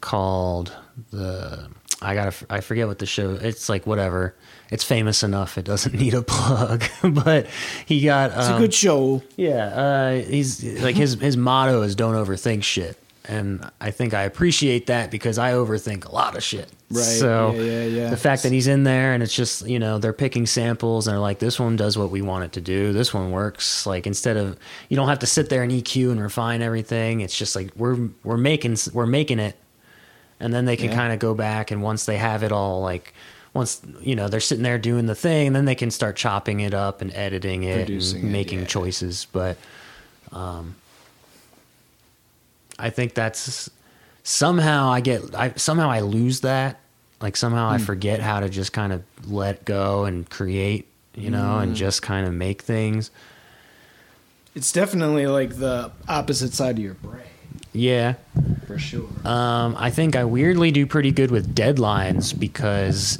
[0.00, 0.76] called
[1.10, 1.68] the
[2.00, 3.32] I gotta I forget what the show.
[3.32, 4.34] It's like whatever.
[4.70, 5.58] It's famous enough.
[5.58, 6.84] It doesn't need a plug.
[7.02, 7.46] but
[7.86, 9.22] he got It's um, a good show.
[9.36, 9.66] yeah.
[9.66, 12.96] Uh, he's like his his motto is don't overthink shit.
[13.28, 16.70] And I think I appreciate that because I overthink a lot of shit.
[16.90, 17.02] Right.
[17.02, 18.10] So Yeah, yeah, yeah.
[18.10, 21.12] the fact that he's in there and it's just you know they're picking samples and
[21.12, 22.94] they're like this one does what we want it to do.
[22.94, 23.84] This one works.
[23.84, 24.58] Like instead of
[24.88, 27.20] you don't have to sit there and EQ and refine everything.
[27.20, 29.56] It's just like we're we're making we're making it.
[30.40, 33.12] And then they can kind of go back and once they have it all like
[33.52, 36.72] once you know they're sitting there doing the thing then they can start chopping it
[36.74, 39.26] up and editing it Producing and making choices.
[39.32, 39.58] But
[40.32, 40.76] um
[42.78, 43.68] I think that's
[44.22, 46.78] somehow I get I somehow I lose that.
[47.20, 47.74] Like somehow Hmm.
[47.74, 51.62] I forget how to just kind of let go and create, you know, Hmm.
[51.62, 53.10] and just kind of make things.
[54.54, 57.22] It's definitely like the opposite side of your brain,
[57.72, 58.14] Yeah.
[58.66, 59.08] for sure.
[59.24, 63.18] Um, I think I weirdly do pretty good with deadlines because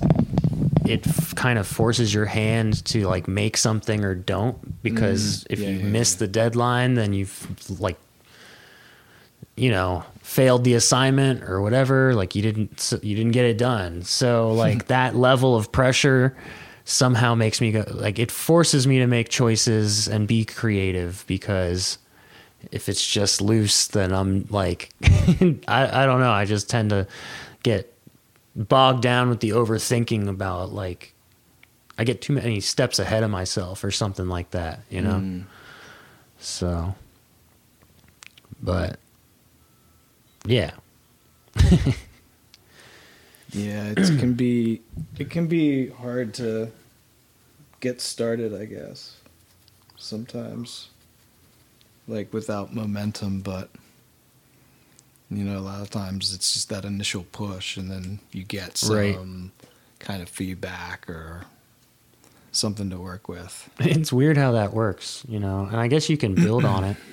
[0.86, 4.82] it f- kind of forces your hand to like make something or don't.
[4.82, 6.18] Because if Mm, yeah, you yeah, miss yeah.
[6.20, 7.46] the deadline, then you've
[7.80, 7.96] like,
[9.58, 12.14] you know, failed the assignment or whatever.
[12.14, 14.02] Like you didn't, you didn't get it done.
[14.02, 16.36] So like that level of pressure
[16.84, 21.98] somehow makes me go like it forces me to make choices and be creative because
[22.72, 24.90] if it's just loose, then I'm like,
[25.68, 26.30] I, I don't know.
[26.30, 27.06] I just tend to
[27.62, 27.92] get
[28.56, 31.14] bogged down with the overthinking about like,
[31.98, 35.14] I get too many steps ahead of myself or something like that, you know?
[35.14, 35.44] Mm.
[36.38, 36.94] So,
[38.62, 38.98] but
[40.48, 40.72] yeah,
[43.52, 44.82] Yeah, it can be
[45.18, 46.70] it can be hard to
[47.80, 49.16] get started, I guess.
[49.96, 50.88] Sometimes
[52.06, 53.70] like without momentum, but
[55.30, 58.76] you know, a lot of times it's just that initial push and then you get
[58.78, 59.18] some Right.
[59.98, 61.44] kind of feedback or
[62.52, 63.68] something to work with.
[63.80, 66.96] it's weird how that works, you know, and I guess you can build on it.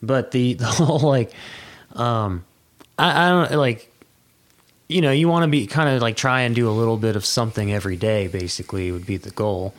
[0.00, 1.32] But the, the whole like,
[1.94, 2.44] um,
[2.98, 3.92] I, I don't like,
[4.88, 7.16] you know, you want to be kind of like try and do a little bit
[7.16, 9.74] of something every day, basically, would be the goal.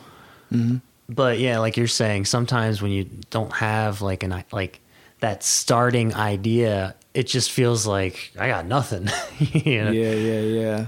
[0.52, 0.78] Mm-hmm.
[1.08, 4.80] But yeah, like you're saying, sometimes when you don't have like an, like
[5.20, 9.08] that starting idea, it just feels like I got nothing,
[9.38, 9.90] you know?
[9.90, 10.86] Yeah, yeah, yeah.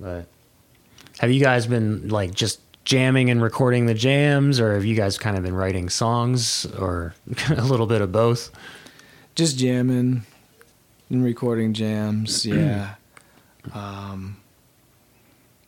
[0.00, 0.26] But
[1.18, 5.18] have you guys been like just jamming and recording the jams, or have you guys
[5.18, 7.14] kind of been writing songs, or
[7.50, 8.50] a little bit of both?
[9.40, 10.22] Just jamming
[11.08, 12.96] and recording jams yeah
[13.72, 14.36] um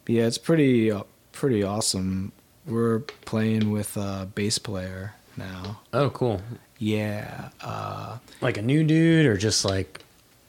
[0.06, 1.02] yeah it's pretty uh,
[1.32, 2.32] pretty awesome
[2.66, 6.42] we're playing with a bass player now Oh, cool!
[6.76, 10.02] yeah uh Like a new dude, or just like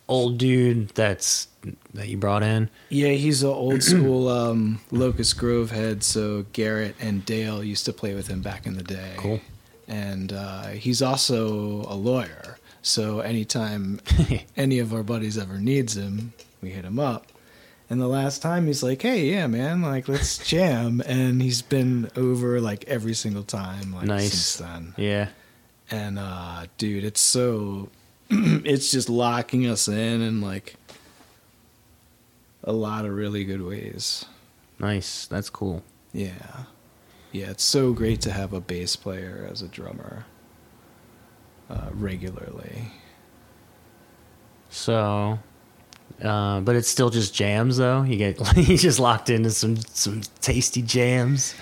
[0.10, 1.48] old dude that's
[1.94, 2.70] that you brought in?
[2.90, 7.94] yeah he's an old school um locust grove head so garrett and dale used to
[7.94, 9.40] play with him back in the day Cool.
[9.88, 14.00] and uh he's also a lawyer so anytime
[14.56, 17.32] any of our buddies ever needs him, we hit him up.
[17.90, 22.10] And the last time he's like, "Hey, yeah, man, like let's jam," and he's been
[22.16, 24.30] over like every single time, like Nice.
[24.32, 24.94] since then.
[24.98, 25.30] Yeah,
[25.92, 27.90] And uh, dude, it's so,
[28.30, 30.76] it's just locking us in in like
[32.64, 34.26] a lot of really good ways.
[34.80, 35.26] nice.
[35.28, 35.84] That's cool.
[36.14, 36.64] Yeah,
[37.32, 40.26] yeah, it's so great to have a bass player as a drummer
[41.70, 42.92] uh, regularly.
[44.70, 45.40] So,
[46.22, 48.04] uh, but it's still just jams, though.
[48.04, 51.56] You get you just locked into some some tasty jams.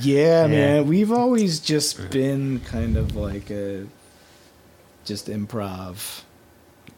[0.00, 0.46] Yeah, Yeah.
[0.46, 0.86] man.
[0.86, 3.86] We've always just been kind of like a
[5.04, 6.22] just improv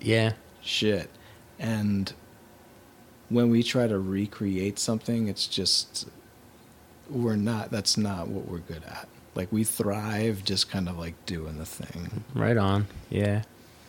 [0.00, 1.08] Yeah, shit.
[1.58, 2.12] And
[3.28, 6.08] when we try to recreate something, it's just
[7.10, 9.08] we're not that's not what we're good at.
[9.34, 12.24] Like we thrive just kind of like doing the thing.
[12.34, 12.86] right on.
[13.10, 13.42] Yeah,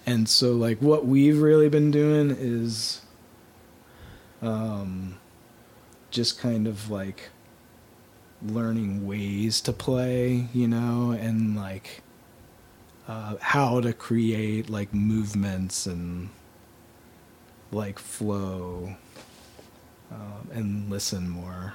[0.06, 3.02] And so like what we've really been doing is
[4.42, 5.18] um
[6.12, 7.30] just kind of like
[8.46, 12.02] learning ways to play, you know, and like
[13.08, 16.30] uh, how to create like movements and
[17.72, 18.96] like flow
[20.12, 21.74] um, and listen more,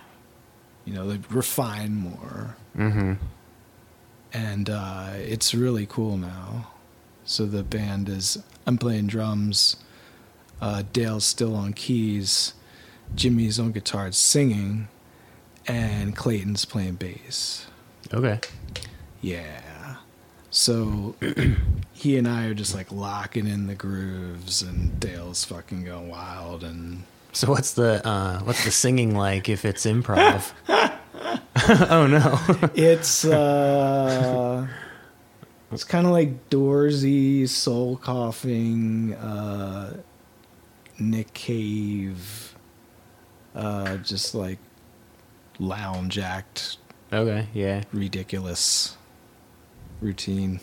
[0.85, 2.57] you know, like refine more.
[2.77, 3.15] Mm-hmm.
[4.33, 6.69] And uh, it's really cool now.
[7.25, 9.77] So the band is, I'm playing drums,
[10.61, 12.55] uh, Dale's still on keys,
[13.15, 14.89] Jimmy's on guitar singing,
[15.67, 17.67] and Clayton's playing bass.
[18.13, 18.41] Okay.
[19.21, 19.97] Yeah.
[20.51, 21.17] So
[21.93, 26.65] he and I are just like locking in the grooves, and Dale's fucking going wild.
[26.65, 30.53] And So what's the uh, what's the singing like if it's improv?
[31.91, 32.41] oh no.
[32.75, 34.67] it's uh,
[35.71, 39.97] it's kind of like Doorsy, soul coughing, uh,
[40.99, 42.55] Nick Cave,
[43.55, 44.59] uh, just like
[45.59, 46.79] lounge act,
[47.13, 47.49] okay.
[47.53, 47.83] Yeah.
[47.93, 48.97] ridiculous
[50.01, 50.61] routine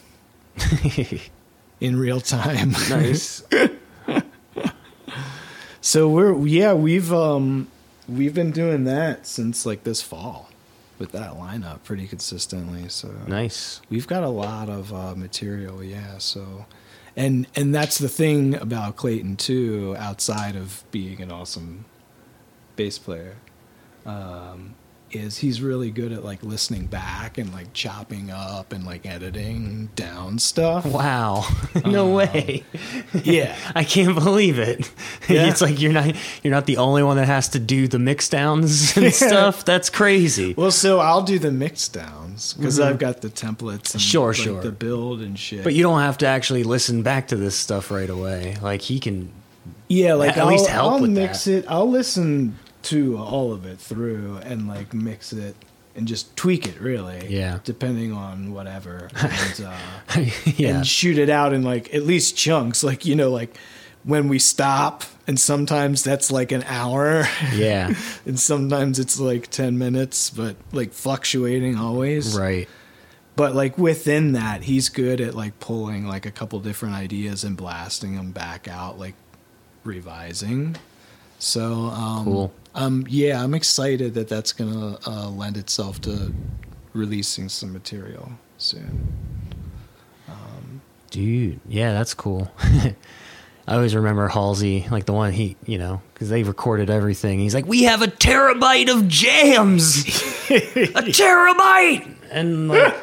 [1.80, 2.72] in real time.
[2.90, 3.44] nice.
[5.82, 7.68] So we're yeah we've um
[8.08, 10.50] we've been doing that since like this fall
[11.00, 12.88] with that lineup pretty consistently.
[12.90, 13.82] So Nice.
[13.90, 16.18] we've got a lot of uh, material, yeah.
[16.20, 16.66] So
[17.16, 19.96] and and that's the thing about Clayton too.
[19.98, 21.86] Outside of being an awesome
[22.76, 23.36] bass player,
[24.06, 24.76] um,
[25.12, 29.90] is he's really good at like listening back and like chopping up and like editing
[29.96, 30.86] down stuff.
[30.86, 31.46] Wow.
[31.84, 32.64] Um, no way.
[33.14, 33.56] Yeah.
[33.76, 34.90] I can't believe it.
[35.28, 35.48] Yeah.
[35.48, 38.30] It's like you're not you're not the only one that has to do the mix
[38.30, 39.66] downs and stuff.
[39.66, 40.54] That's crazy.
[40.54, 42.90] Well, so I'll do the mix downs because mm-hmm.
[42.90, 44.62] I've got the templates and Sure, like, sure.
[44.62, 45.64] the build and shit.
[45.64, 48.58] But you don't have to actually listen back to this stuff right away.
[48.62, 49.32] Like he can
[49.88, 51.52] yeah, like at I'll, least help I'll with mix that.
[51.60, 51.66] it.
[51.68, 55.56] I'll listen to all of it through and like mix it
[55.96, 57.28] and just tweak it really.
[57.30, 57.60] Yeah.
[57.64, 59.10] depending on whatever.
[59.16, 59.78] And, uh,
[60.58, 60.78] yeah.
[60.78, 62.84] and shoot it out in like at least chunks.
[62.84, 63.56] Like you know, like
[64.04, 67.26] when we stop, and sometimes that's like an hour.
[67.56, 67.96] yeah.
[68.26, 72.68] and sometimes it's like 10 minutes but like fluctuating always Right.
[73.36, 77.58] but like within that he's good at like pulling like a couple different ideas and
[77.58, 79.16] blasting them back out like
[79.84, 80.76] revising
[81.46, 82.54] so um Cool.
[82.74, 86.34] um yeah i'm excited that that's gonna uh, lend itself to
[86.94, 89.14] releasing some material soon
[91.12, 92.52] Dude, yeah, that's cool.
[92.60, 92.94] I
[93.76, 97.40] always remember Halsey, like the one he, you know, because they recorded everything.
[97.40, 100.00] He's like, "We have a terabyte of jams,
[100.50, 102.94] a terabyte," and like,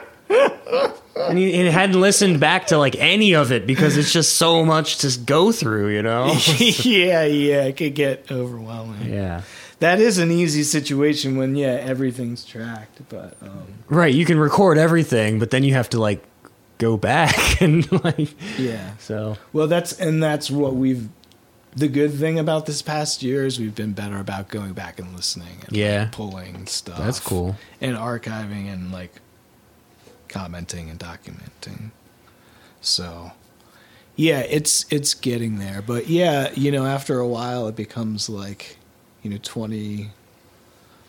[1.17, 4.65] and he, he hadn't listened back to like any of it because it's just so
[4.65, 6.27] much to go through, you know.
[6.59, 9.43] yeah yeah it could get overwhelming yeah,
[9.81, 14.15] that is an easy situation when yeah everything's tracked but um right.
[14.15, 16.23] You can record everything, but then you have to like
[16.79, 21.09] go back and like, yeah so Well, that's and that's what we've.
[21.75, 25.15] The good thing about this past year is we've been better about going back and
[25.17, 25.63] listening.
[25.67, 26.01] And Yeah.
[26.03, 26.99] like, pulling stuff.
[26.99, 27.57] That's cool.
[27.81, 29.11] And archiving and like
[30.33, 31.91] commenting and documenting.
[32.81, 33.33] So,
[34.17, 35.83] yeah, it's it's getting there.
[35.83, 38.77] But yeah, you know, after a while, it becomes like,
[39.23, 40.11] you know, twenty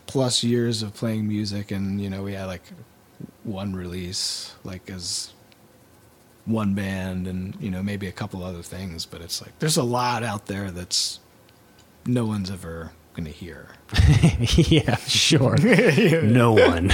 [0.06, 2.64] plus years of playing music, and you know, we had like
[3.44, 5.34] one release, like as
[6.46, 9.84] one band and you know maybe a couple other things but it's like there's a
[9.84, 11.20] lot out there that's
[12.06, 13.68] no one's ever gonna hear
[14.58, 15.56] yeah, sure.
[16.24, 16.88] no one.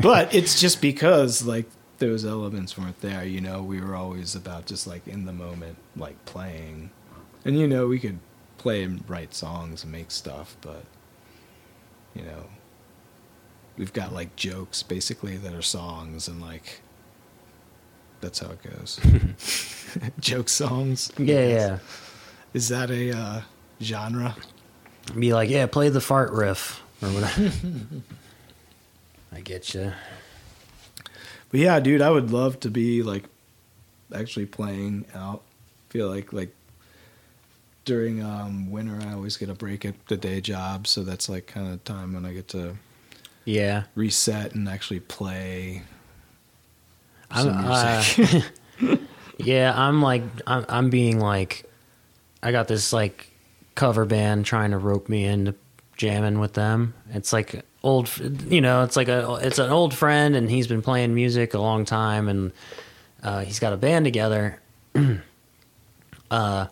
[0.00, 1.66] but it's just because like
[1.98, 5.76] those elements weren't there you know we were always about just like in the moment
[5.96, 6.90] like playing
[7.44, 8.18] and you know we could
[8.58, 10.84] play and write songs and make stuff but
[12.14, 12.46] you know
[13.78, 16.80] we've got like jokes basically that are songs and like
[18.20, 19.00] that's how it goes
[20.20, 21.78] joke songs Yeah, yeah.
[22.54, 23.40] Is that a uh,
[23.82, 24.34] genre
[25.18, 27.50] Be like, yeah, play the fart riff or whatever.
[29.32, 29.92] I get you.
[31.50, 33.24] But yeah, dude, I would love to be like
[34.14, 35.42] actually playing out.
[35.90, 36.54] Feel like like
[37.84, 41.46] during um, winter, I always get a break at the day job, so that's like
[41.46, 42.76] kind of time when I get to
[43.44, 43.84] Yeah.
[43.94, 45.82] reset and actually play.
[47.30, 48.02] I'm, uh,
[49.38, 51.68] yeah, I'm like, I'm, I'm being like,
[52.44, 53.30] I got this like
[53.74, 55.54] cover band trying to rope me into
[55.96, 56.94] jamming with them.
[57.10, 58.10] It's like old,
[58.48, 61.58] you know, it's like a, it's an old friend and he's been playing music a
[61.58, 62.52] long time and
[63.22, 64.60] uh, he's got a band together.
[66.30, 66.66] uh,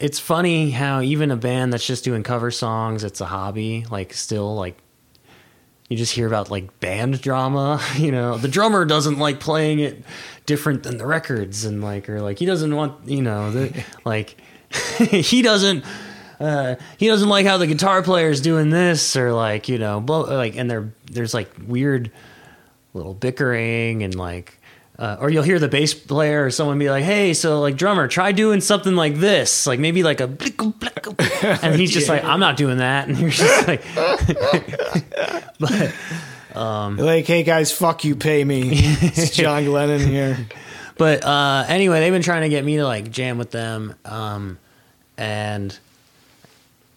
[0.00, 3.86] it's funny how even a band that's just doing cover songs, it's a hobby.
[3.88, 4.76] Like still like
[5.92, 7.80] you just hear about like band drama.
[7.96, 10.02] You know, the drummer doesn't like playing it
[10.46, 14.36] different than the records, and like or like he doesn't want you know the like
[14.98, 15.84] he doesn't.
[16.40, 20.00] Uh, he doesn't like how the guitar player is doing this, or like you know,
[20.00, 22.10] blo- like, and there, there's like weird
[22.94, 24.58] little bickering and like
[25.02, 28.06] uh, or you'll hear the bass player or someone be like, "Hey, so like drummer,
[28.06, 30.26] try doing something like this, like maybe like a,"
[31.60, 33.82] and he's just like, "I'm not doing that," and you're just like,
[35.58, 35.92] but
[36.98, 38.70] like, hey guys, fuck you, pay me.
[38.72, 40.46] It's John Glennon here.
[40.96, 44.56] but uh, anyway, they've been trying to get me to like jam with them, um,
[45.18, 45.76] and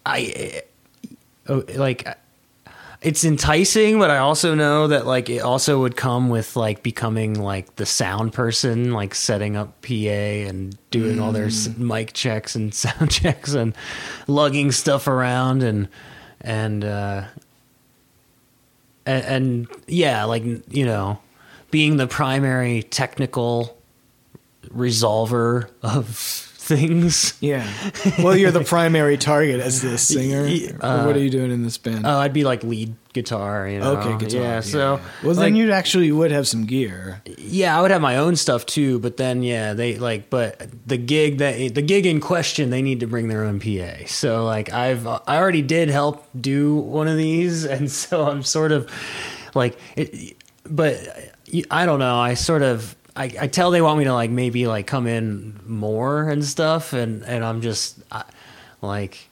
[0.04, 0.62] I
[1.48, 2.06] oh, like
[3.06, 7.40] it's enticing, but I also know that like it also would come with like becoming
[7.40, 11.48] like the sound person, like setting up PA and doing all their
[11.78, 13.76] mic checks and sound checks and
[14.26, 15.86] lugging stuff around and
[16.40, 17.26] and uh
[19.06, 21.20] and, and yeah, like you know,
[21.70, 23.78] being the primary technical
[24.74, 27.34] resolver of things.
[27.40, 27.66] Yeah.
[28.18, 30.44] Well, you're the primary target as the singer.
[30.82, 32.06] Or what are you uh, doing in this band?
[32.06, 33.96] Oh, I'd be like lead guitar, you know.
[33.96, 34.40] okay, guitar.
[34.40, 37.20] Yeah, so well, like, then you actually would have some gear.
[37.38, 40.96] yeah, I would have my own stuff too, but then yeah, they like but the
[40.96, 44.06] gig that the gig in question, they need to bring their own PA.
[44.06, 48.72] So like I've I already did help do one of these and so I'm sort
[48.72, 48.90] of
[49.54, 50.36] like it
[50.68, 50.98] but
[51.70, 54.66] I don't know, I sort of I, I tell they want me to like maybe
[54.66, 58.24] like come in more and stuff and and I'm just I,
[58.82, 59.28] like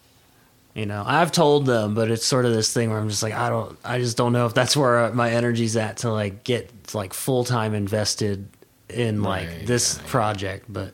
[0.75, 3.33] you know i've told them but it's sort of this thing where i'm just like
[3.33, 6.69] i don't i just don't know if that's where my energy's at to like get
[6.95, 8.49] like full-time invested
[8.89, 10.93] in like Right, this project but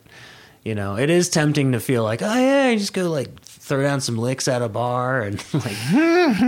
[0.65, 3.31] you know it is tempting to feel like oh yeah I just go like
[3.71, 5.77] throw down some licks at a bar and like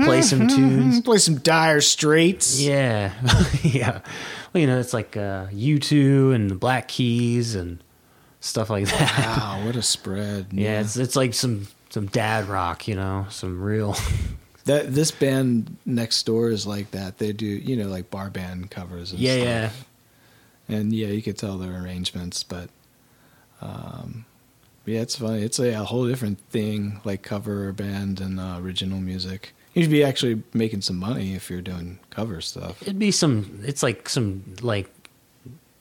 [0.04, 2.60] play some tunes Play some Dire Straits.
[2.60, 3.12] yeah
[3.62, 4.00] yeah
[4.52, 7.82] well you know it's like uh u2 and the black keys and
[8.40, 10.48] stuff like that Wow, what a spread.
[10.52, 13.96] yeah it's it's like some some dad rock you know some real
[14.64, 17.18] That this band next door is like that.
[17.18, 19.34] They do, you know, like bar band covers and yeah
[19.68, 19.86] stuff.
[20.68, 22.70] yeah And yeah, you could tell their arrangements, but
[23.60, 24.24] um
[24.86, 25.42] yeah, it's funny.
[25.42, 29.54] It's a, a whole different thing, like cover band and uh, original music.
[29.74, 32.82] You should be actually making some money if you're doing cover stuff.
[32.82, 33.60] It'd be some.
[33.64, 34.90] It's like some like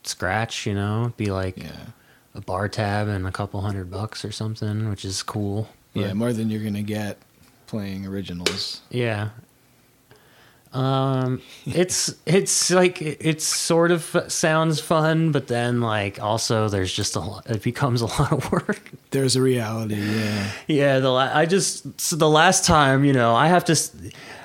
[0.03, 1.01] scratch, you know.
[1.03, 1.87] It'd be like Yeah.
[2.35, 5.67] a bar tab and a couple hundred bucks or something, which is cool.
[5.93, 7.17] Yeah, more than you're gonna get
[7.67, 8.81] playing originals.
[8.89, 9.29] yeah.
[10.73, 17.15] Um, it's it's like it's sort of sounds fun, but then like also there's just
[17.15, 17.49] a lot.
[17.49, 18.91] It becomes a lot of work.
[19.11, 20.51] There's a reality, yeah.
[20.67, 23.75] Yeah, the la- I just so the last time, you know, I have to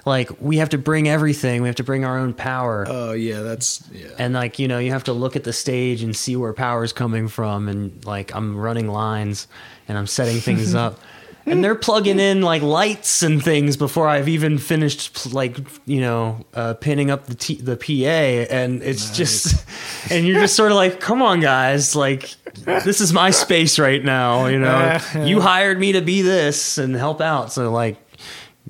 [0.05, 1.62] like we have to bring everything.
[1.62, 2.85] We have to bring our own power.
[2.89, 4.09] Oh yeah, that's yeah.
[4.18, 6.93] and like you know you have to look at the stage and see where power's
[6.93, 9.47] coming from and like i'm running lines
[9.89, 10.99] and i'm setting things up
[11.47, 16.44] and they're plugging in like lights and things before i've even finished like you know
[16.55, 19.64] uh, pinning up the T- the pa and it's just
[20.11, 22.34] and you're just sort of like come on guys like
[22.64, 24.99] this is my space right now you know?
[25.14, 27.97] You hired me to be this and help out so like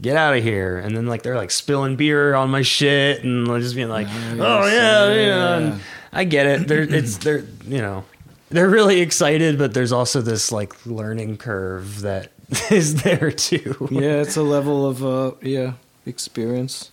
[0.01, 0.79] get out of here.
[0.79, 4.67] And then like they're like spilling beer on my shit and just being like oh
[4.67, 5.57] yeah, yeah.
[5.57, 5.81] And
[6.13, 6.69] i get it.
[6.69, 8.05] They're it's they're you know
[8.51, 12.33] they're really excited but there's also this like learning curve that
[12.71, 15.73] is there too yeah, it's a level of uh yeah,
[16.05, 16.91] experience.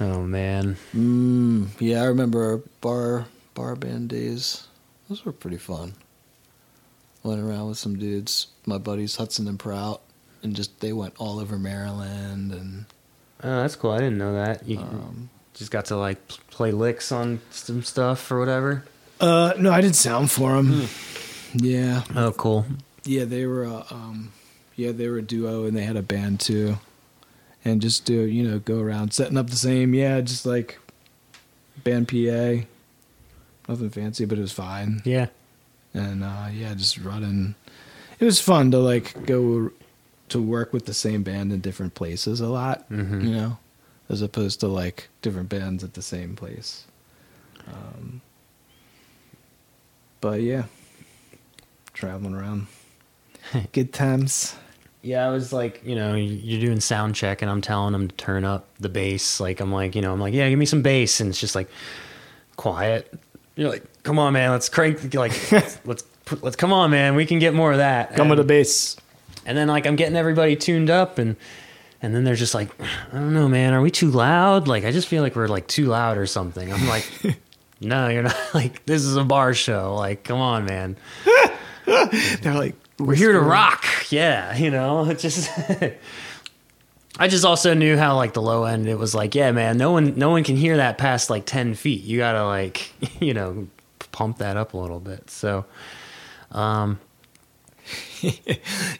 [0.00, 4.66] oh man Mm, yeah, I remember our bar bar band days.
[5.08, 5.94] Those were pretty fun.
[7.22, 10.00] Went around with some dudes, my buddies Hudson and Prout,
[10.42, 12.86] and just they went all over Maryland and
[13.42, 17.12] oh that's cool i didn't know that you um, just got to like play licks
[17.12, 18.82] on some stuff or whatever
[19.20, 20.88] uh no, I did sound for them.
[21.54, 22.02] Yeah.
[22.14, 22.64] oh cool
[23.06, 24.32] Yeah, they were uh, um
[24.74, 26.76] yeah, they were a duo and they had a band too.
[27.64, 30.78] And just do, you know, go around setting up the same, yeah, just like
[31.82, 32.64] band PA.
[33.68, 35.02] Nothing fancy, but it was fine.
[35.04, 35.26] yeah
[35.94, 37.54] and uh, yeah, just running.
[38.20, 39.70] It was fun to like go
[40.28, 43.24] to work with the same band in different places a lot, Mhm.
[43.24, 43.58] you know,
[44.10, 46.84] as opposed to like different bands at the same place.
[47.66, 48.20] Um,
[50.20, 50.64] but yeah,
[51.94, 52.66] traveling around,
[53.72, 54.54] good times.
[55.02, 58.14] Yeah, I was like, you know, you're doing sound check, and I'm telling them to
[58.16, 59.38] turn up the bass.
[59.38, 61.54] Like, I'm like, you know, I'm like, yeah, give me some bass, and it's just
[61.54, 61.68] like
[62.56, 63.12] quiet.
[63.54, 66.04] You're like, come on, man, let's crank, like, let's, let's
[66.42, 67.14] let's come on, man.
[67.14, 68.14] We can get more of that.
[68.16, 68.96] Come with the bass.
[69.44, 71.36] and then like I'm getting everybody tuned up and
[72.02, 74.68] and then they're just like, I don't know, man, are we too loud?
[74.68, 76.72] Like I just feel like we're like too loud or something.
[76.72, 77.08] I'm like,
[77.80, 78.36] no, you're not.
[78.54, 79.94] Like this is a bar show.
[79.94, 80.96] Like come on, man.
[81.84, 83.84] They're like, We're here to rock.
[84.10, 85.50] Yeah, you know, it just
[87.18, 89.90] I just also knew how like the low end it was like, yeah, man, no
[89.92, 92.02] one no one can hear that past like 10 feet.
[92.04, 93.68] You got to like, you know,
[94.12, 95.30] pump that up a little bit.
[95.30, 95.64] So
[96.52, 96.98] um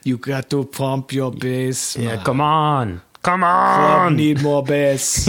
[0.05, 1.97] You got to pump your bass.
[1.97, 2.25] yeah, man.
[2.25, 3.03] come on.
[3.23, 4.17] Come Club on.
[4.17, 5.25] need more bass.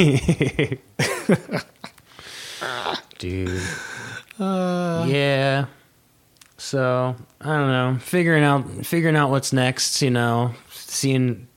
[3.18, 3.62] dude.
[4.40, 5.66] yeah.
[6.58, 7.98] So I don't know.
[8.00, 10.02] Figuring out figuring out what's next.
[10.02, 11.48] You know, seeing.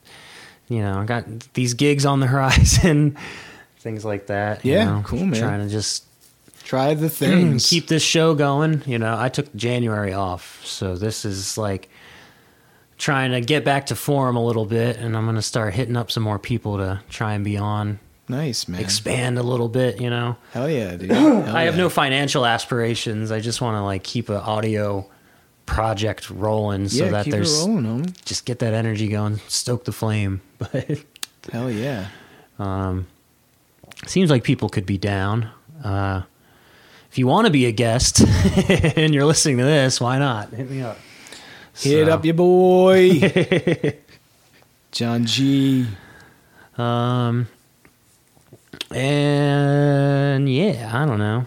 [0.69, 3.17] You know, I got these gigs on the horizon,
[3.79, 4.63] things like that.
[4.63, 5.39] you Yeah, know, cool, man.
[5.41, 6.05] Trying to just
[6.63, 7.69] Try the things.
[7.69, 8.81] keep this show going.
[8.85, 11.89] You know, I took January off, so this is like
[12.97, 16.09] trying to get back to form a little bit, and I'm gonna start hitting up
[16.09, 18.79] some more people to try and be on, nice, man.
[18.81, 19.99] expand a little bit.
[20.01, 20.37] You know.
[20.53, 21.11] Hell yeah, dude.
[21.11, 21.81] Hell I have yeah.
[21.81, 23.31] no financial aspirations.
[23.31, 25.07] I just want to like keep an audio
[25.65, 28.25] project rolling so yeah, that keep there's it rolling, homie.
[28.25, 30.41] just get that energy going, stoke the flame.
[31.43, 32.07] But Hell yeah.
[32.59, 33.07] um,
[34.05, 35.49] seems like people could be down.
[35.83, 36.21] Uh,
[37.09, 38.21] if you want to be a guest
[38.95, 40.49] and you're listening to this, why not?
[40.53, 40.97] Hit me up.
[41.75, 43.19] Hit So, up your boy,
[44.91, 45.87] John G.
[46.77, 47.47] Um,
[48.93, 51.45] and yeah, I don't know.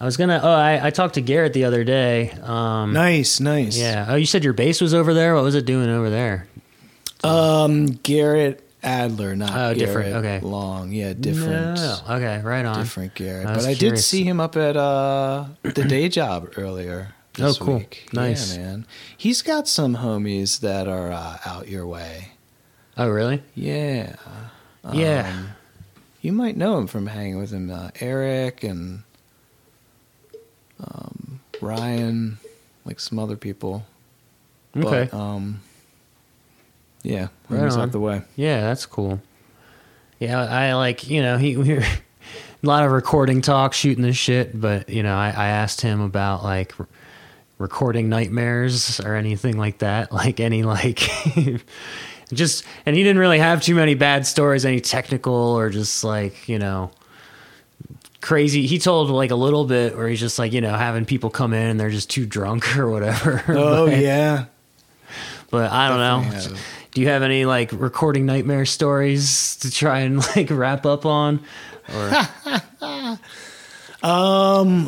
[0.00, 0.40] I was gonna.
[0.42, 2.30] Oh, I, I talked to Garrett the other day.
[2.42, 3.78] Um, Nice, nice.
[3.78, 4.06] Yeah.
[4.08, 5.34] Oh, you said your bass was over there.
[5.34, 6.46] What was it doing over there?
[7.22, 10.40] Um, Garrett Adler, not Oh, Garrett different, okay.
[10.40, 10.92] Long.
[10.92, 11.76] Yeah, different.
[11.76, 11.98] No.
[12.10, 12.80] Okay, right on.
[12.80, 13.46] Different Garrett.
[13.46, 17.14] I But I did see him up at uh, the day job earlier.
[17.40, 17.78] Oh, cool.
[17.78, 18.08] Week.
[18.12, 18.56] Nice.
[18.56, 18.86] Yeah, man.
[19.16, 22.32] He's got some homies that are uh, out your way.
[22.96, 23.42] Oh, really?
[23.54, 24.16] Yeah.
[24.92, 25.44] Yeah.
[26.24, 29.02] You might know him from hanging with him, uh, Eric and
[30.80, 32.38] um, Ryan,
[32.86, 33.84] like some other people.
[34.74, 35.06] Okay.
[35.10, 35.60] But, um,
[37.02, 37.78] yeah, Right on.
[37.78, 38.22] out the way.
[38.36, 39.20] Yeah, that's cool.
[40.18, 44.16] Yeah, I like you know he we were, a lot of recording talk, shooting this
[44.16, 46.72] shit, but you know I, I asked him about like
[47.58, 51.06] recording nightmares or anything like that, like any like
[52.32, 56.48] just and he didn't really have too many bad stories, any technical or just like
[56.48, 56.90] you know
[58.20, 58.66] crazy.
[58.66, 61.52] He told like a little bit where he's just like you know having people come
[61.52, 63.44] in and they're just too drunk or whatever.
[63.48, 64.46] Oh yeah.
[65.50, 66.30] but I don't know.
[66.30, 66.66] Definitely have.
[66.92, 71.40] Do you have any like recording nightmare stories to try and like wrap up on?
[71.94, 72.10] Or
[74.04, 74.86] Um,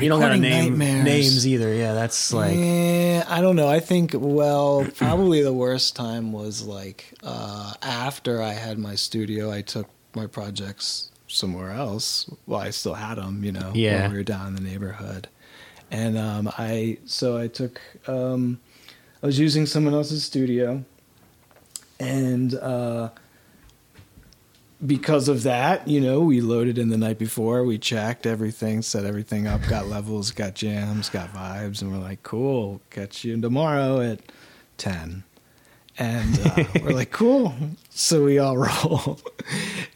[0.00, 1.04] you don't got to name nightmares.
[1.04, 1.72] names either.
[1.72, 3.68] Yeah, that's like Yeah, I don't know.
[3.68, 9.50] I think well, probably the worst time was like uh, after I had my studio.
[9.50, 12.30] I took my projects somewhere else.
[12.46, 13.72] Well, I still had them, you know.
[13.74, 14.02] Yeah.
[14.02, 15.28] when we were down in the neighborhood,
[15.90, 18.60] and um, I so I took um,
[19.22, 20.84] I was using someone else's studio,
[21.98, 23.08] and uh,
[24.84, 27.64] because of that, you know, we loaded in the night before.
[27.64, 32.22] We checked everything, set everything up, got levels, got jams, got vibes, and we're like,
[32.22, 34.20] cool, catch you tomorrow at
[34.78, 35.24] 10.
[35.98, 37.54] And uh, we're like, cool.
[37.90, 39.20] So we all roll.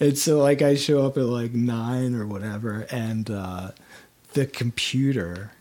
[0.00, 3.70] and so, like, I show up at like nine or whatever, and uh,
[4.34, 5.52] the computer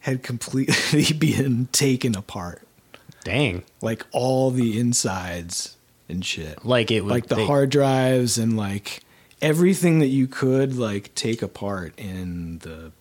[0.00, 2.62] had completely been taken apart.
[3.24, 5.76] dang, Like, all the insides
[6.10, 9.00] and shit like it was like the they- hard drives and like
[9.40, 12.92] everything that you could like take apart in the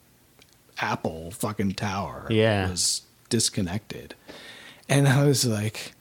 [0.80, 2.70] Apple fucking tower Yeah.
[2.70, 4.16] was disconnected.
[4.88, 5.92] And I was like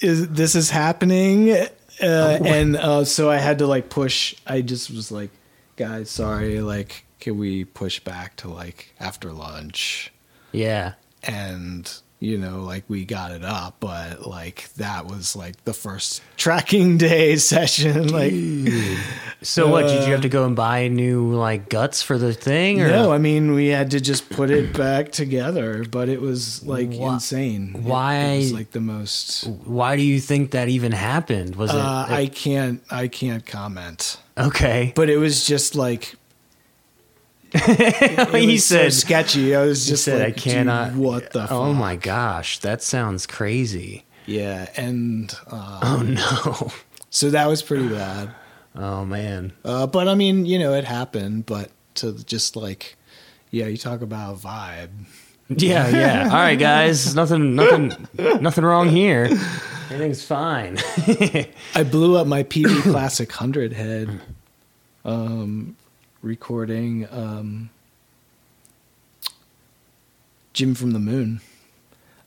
[0.00, 1.66] is this is happening uh,
[2.02, 5.30] and uh, so I had to like push I just was like
[5.76, 10.12] guys sorry like can we push back to like after lunch
[10.52, 15.74] Yeah, and you know like we got it up but like that was like the
[15.74, 18.32] first tracking day session like
[19.42, 19.82] So what?
[19.86, 22.80] Did you Uh, have to go and buy new like guts for the thing?
[22.80, 26.62] Or no i mean we had to just put it back together but it was
[26.64, 31.56] like insane why- it, was like the most why do you think that even happened?
[31.56, 34.92] Was it uh, i can't i can't comment okay?
[34.96, 36.14] but it was just like
[37.54, 40.94] it he said so sketchy i was just said like I cannot.
[40.94, 41.76] what the Oh fuck?
[41.76, 44.04] my gosh, that sounds crazy.
[44.26, 46.72] yeah and uh, Oh no.
[47.10, 48.30] so that was pretty bad
[48.78, 49.52] Oh man.
[49.64, 51.46] Uh, but I mean, you know, it happened.
[51.46, 52.96] But to just like,
[53.50, 54.90] yeah, you talk about vibe.
[55.48, 56.24] Yeah, yeah.
[56.30, 57.14] All right, guys.
[57.14, 58.06] Nothing, nothing,
[58.42, 59.30] nothing wrong here.
[59.90, 60.76] Everything's fine.
[61.74, 64.20] I blew up my Peavey Classic 100 head
[65.06, 65.74] um,
[66.22, 67.70] recording um,
[70.52, 71.40] Jim from the Moon.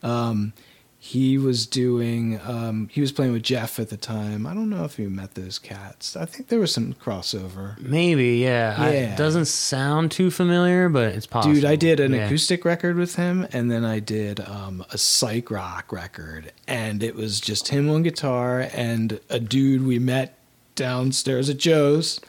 [0.04, 0.54] Um,
[1.02, 4.46] he was doing, um, he was playing with Jeff at the time.
[4.46, 6.18] I don't know if you met those cats.
[6.18, 7.80] I think there was some crossover.
[7.80, 8.78] Maybe, yeah.
[8.84, 9.14] Yeah.
[9.14, 11.56] it doesn't sound too familiar, but it's possible.
[11.56, 12.26] Dude, I did an Yeah.
[12.26, 17.16] acoustic record with him, and then I did um, a psych rock record, and it
[17.16, 20.38] was just him on guitar and a dude we met
[20.76, 22.20] downstairs at Joe's,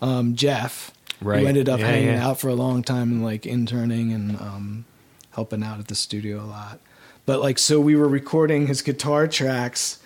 [0.00, 0.91] um, Jeff,
[1.22, 1.40] Right.
[1.40, 2.26] who ended up Yeah, hanging yeah.
[2.26, 4.84] out for a long time and like interning and um,
[5.30, 6.80] helping out at the studio a lot.
[7.24, 9.98] But like, so we were recording his guitar tracks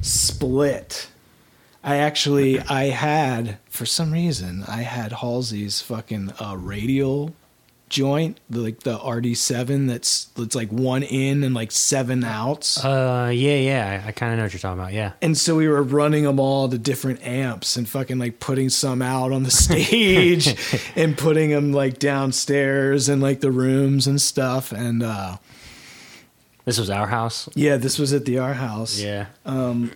[0.00, 1.08] split.
[1.82, 7.34] I actually, I had for some reason, I had Halsey's fucking uh, radial
[7.90, 12.82] joint, the, like the RD7 that's that's like one in and like seven outs.
[12.82, 14.02] Uh, yeah, yeah.
[14.04, 14.92] I, I kind of know what you're talking about.
[14.94, 15.12] Yeah.
[15.20, 19.02] And so we were running them all to different amps and fucking like putting some
[19.02, 20.56] out on the stage
[20.96, 24.72] and putting them like downstairs and like the rooms and stuff.
[24.72, 25.36] And uh,
[26.64, 27.48] This was our house.
[27.54, 28.98] yeah, this was at the R House.
[29.00, 29.26] Yeah.
[29.44, 29.92] Um,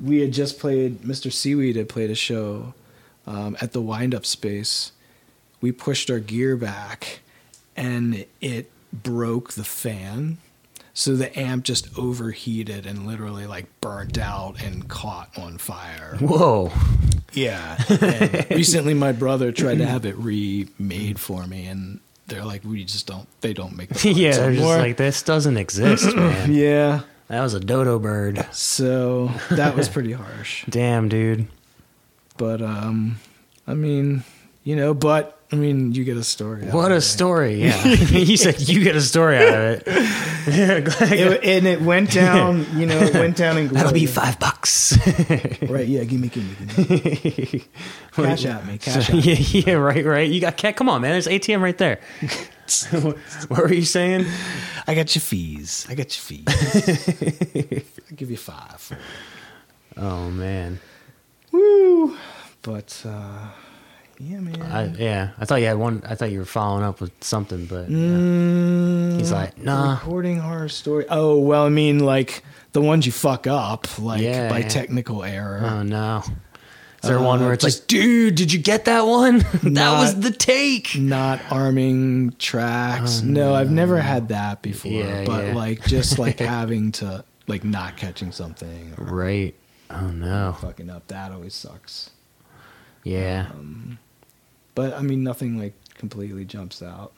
[0.00, 1.32] we had just played, Mr.
[1.32, 2.74] Seaweed had played a show
[3.26, 4.92] um, at the Windup Space.
[5.64, 7.20] We pushed our gear back
[7.74, 10.36] and it broke the fan.
[10.92, 16.18] So the amp just overheated and literally like burnt out and caught on fire.
[16.20, 16.70] Whoa.
[17.32, 17.82] Yeah.
[18.50, 23.06] Recently, my brother tried to have it remade for me, and they're like, "We just
[23.06, 23.26] don't.
[23.40, 26.52] They don't make the yeah, they're just like this doesn't exist, man.
[26.52, 27.00] yeah.
[27.28, 28.46] That was a dodo bird.
[28.52, 30.66] So that was pretty harsh.
[30.68, 31.46] Damn, dude.
[32.36, 33.18] But um,
[33.66, 34.24] I mean,
[34.62, 36.66] you know, but I mean, you get a story.
[36.66, 37.62] out What a story.
[37.62, 37.80] Yeah.
[37.94, 39.82] he said you get a story out of it.
[39.86, 42.66] yeah, glad I got- It- and it went down.
[42.76, 43.76] You know, it went down in glory.
[43.84, 44.98] That'll be five bucks.
[45.68, 45.86] Right?
[45.86, 46.02] Yeah.
[46.04, 46.90] Give me, give me, give
[47.54, 47.64] me.
[48.12, 48.78] Cash at me.
[48.78, 49.32] Cash So, at me.
[49.32, 50.28] yeah, yeah, right, right.
[50.28, 50.74] You got cat.
[50.76, 51.12] Come on, man.
[51.12, 52.00] There's ATM right there.
[53.48, 54.26] what were you saying?
[54.88, 55.86] I got your fees.
[55.88, 57.88] I got your fees.
[58.10, 58.90] I'll give you five.
[59.96, 60.80] Oh man,
[61.52, 62.16] Woo!
[62.62, 63.48] But uh,
[64.24, 64.62] yeah, man.
[64.62, 65.30] I, yeah.
[65.38, 66.02] I thought you had one.
[66.06, 69.92] I thought you were following up with something, but Mm, he's like, nah.
[69.94, 71.06] recording horror story.
[71.08, 74.68] Oh well, I mean, like the ones you fuck up, like Yeah, by yeah.
[74.68, 75.60] technical error.
[75.64, 76.22] Oh no.
[77.02, 79.38] Is there one Uh, where it's like, dude, did you get that one?
[79.62, 80.96] that Not- was the take.
[80.98, 83.20] not arming tracks.
[83.20, 84.90] no, I've never had that before.
[84.90, 89.54] Oh, Yeah, but like just like having to like not catching something Right.
[89.90, 90.56] Oh no.
[90.62, 91.06] fucking up.
[91.08, 92.08] That always sucks.
[93.02, 93.48] Yeah.
[94.74, 97.12] But I mean, nothing like completely jumps out.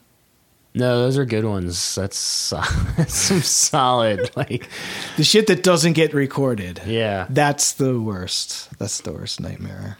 [0.74, 1.94] No, those are good ones.
[1.94, 2.50] That's,
[2.96, 4.30] that's some solid.
[4.36, 4.68] Like,
[5.16, 6.82] The shit that doesn't get recorded.
[6.86, 7.26] yeah.
[7.30, 8.68] That's the worst.
[8.78, 9.96] That's the worst nightmare.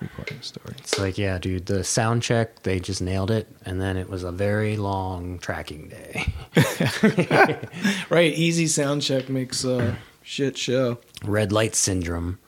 [0.00, 0.76] Recording story.
[0.78, 3.48] It's like, yeah, dude, the sound check, they just nailed it.
[3.66, 6.32] And then it was a very long tracking day.
[8.08, 10.98] Right, easy sound check makes a shit show.
[11.24, 12.38] Red light syndrome.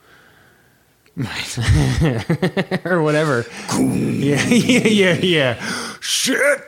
[2.85, 3.45] or whatever.
[3.79, 5.53] yeah, yeah, yeah, yeah.
[5.99, 6.61] Shit.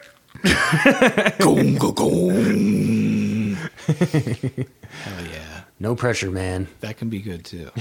[1.40, 3.56] Gong, gong, gong.
[3.88, 5.62] Hell yeah.
[5.80, 6.68] No pressure, man.
[6.82, 7.72] That can be good too.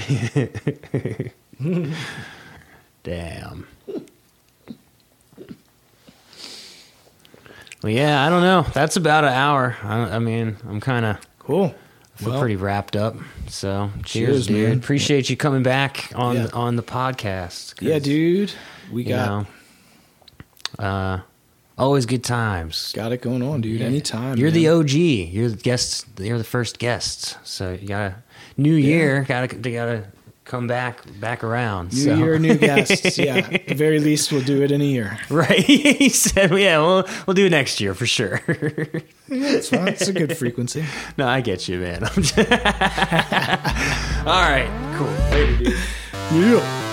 [3.03, 3.67] Damn.
[7.83, 8.63] Well, yeah, I don't know.
[8.73, 9.77] That's about an hour.
[9.83, 11.75] I, I mean, I'm kind of Cool.
[12.15, 13.15] Feel Well, pretty wrapped up.
[13.47, 14.69] So, cheers, Cheers, dude.
[14.69, 14.77] man.
[14.77, 16.47] Appreciate you coming back on Yeah.
[16.53, 17.75] on the podcast.
[17.81, 18.51] Yeah, dude.
[18.91, 19.47] We got
[20.79, 21.19] know, uh,
[21.77, 22.91] always good times.
[22.95, 23.81] got it going on, dude.
[23.81, 24.37] Anytime.
[24.37, 24.67] You're the.
[24.69, 24.91] OG.
[24.93, 26.05] You're the guest.
[26.19, 27.37] You're the first guest.
[27.43, 28.15] So you gotta
[28.57, 29.25] new year.
[29.27, 30.05] Gotta gotta
[30.45, 31.91] come back back around.
[31.91, 32.15] New so.
[32.15, 33.17] year, new guests.
[33.17, 33.37] Yeah.
[33.51, 35.19] At the very least, we'll do it in a year.
[35.29, 35.59] Right.
[35.65, 38.39] he said, yeah, we'll, we'll do it next year for sure.
[39.27, 39.89] That's fine.
[39.89, 40.85] It's a good frequency.
[41.17, 42.03] no, I get you, man.
[42.03, 42.09] All
[44.41, 44.69] right.
[44.97, 45.07] Cool.
[45.31, 45.77] Later, dude.
[46.31, 46.84] Yeah.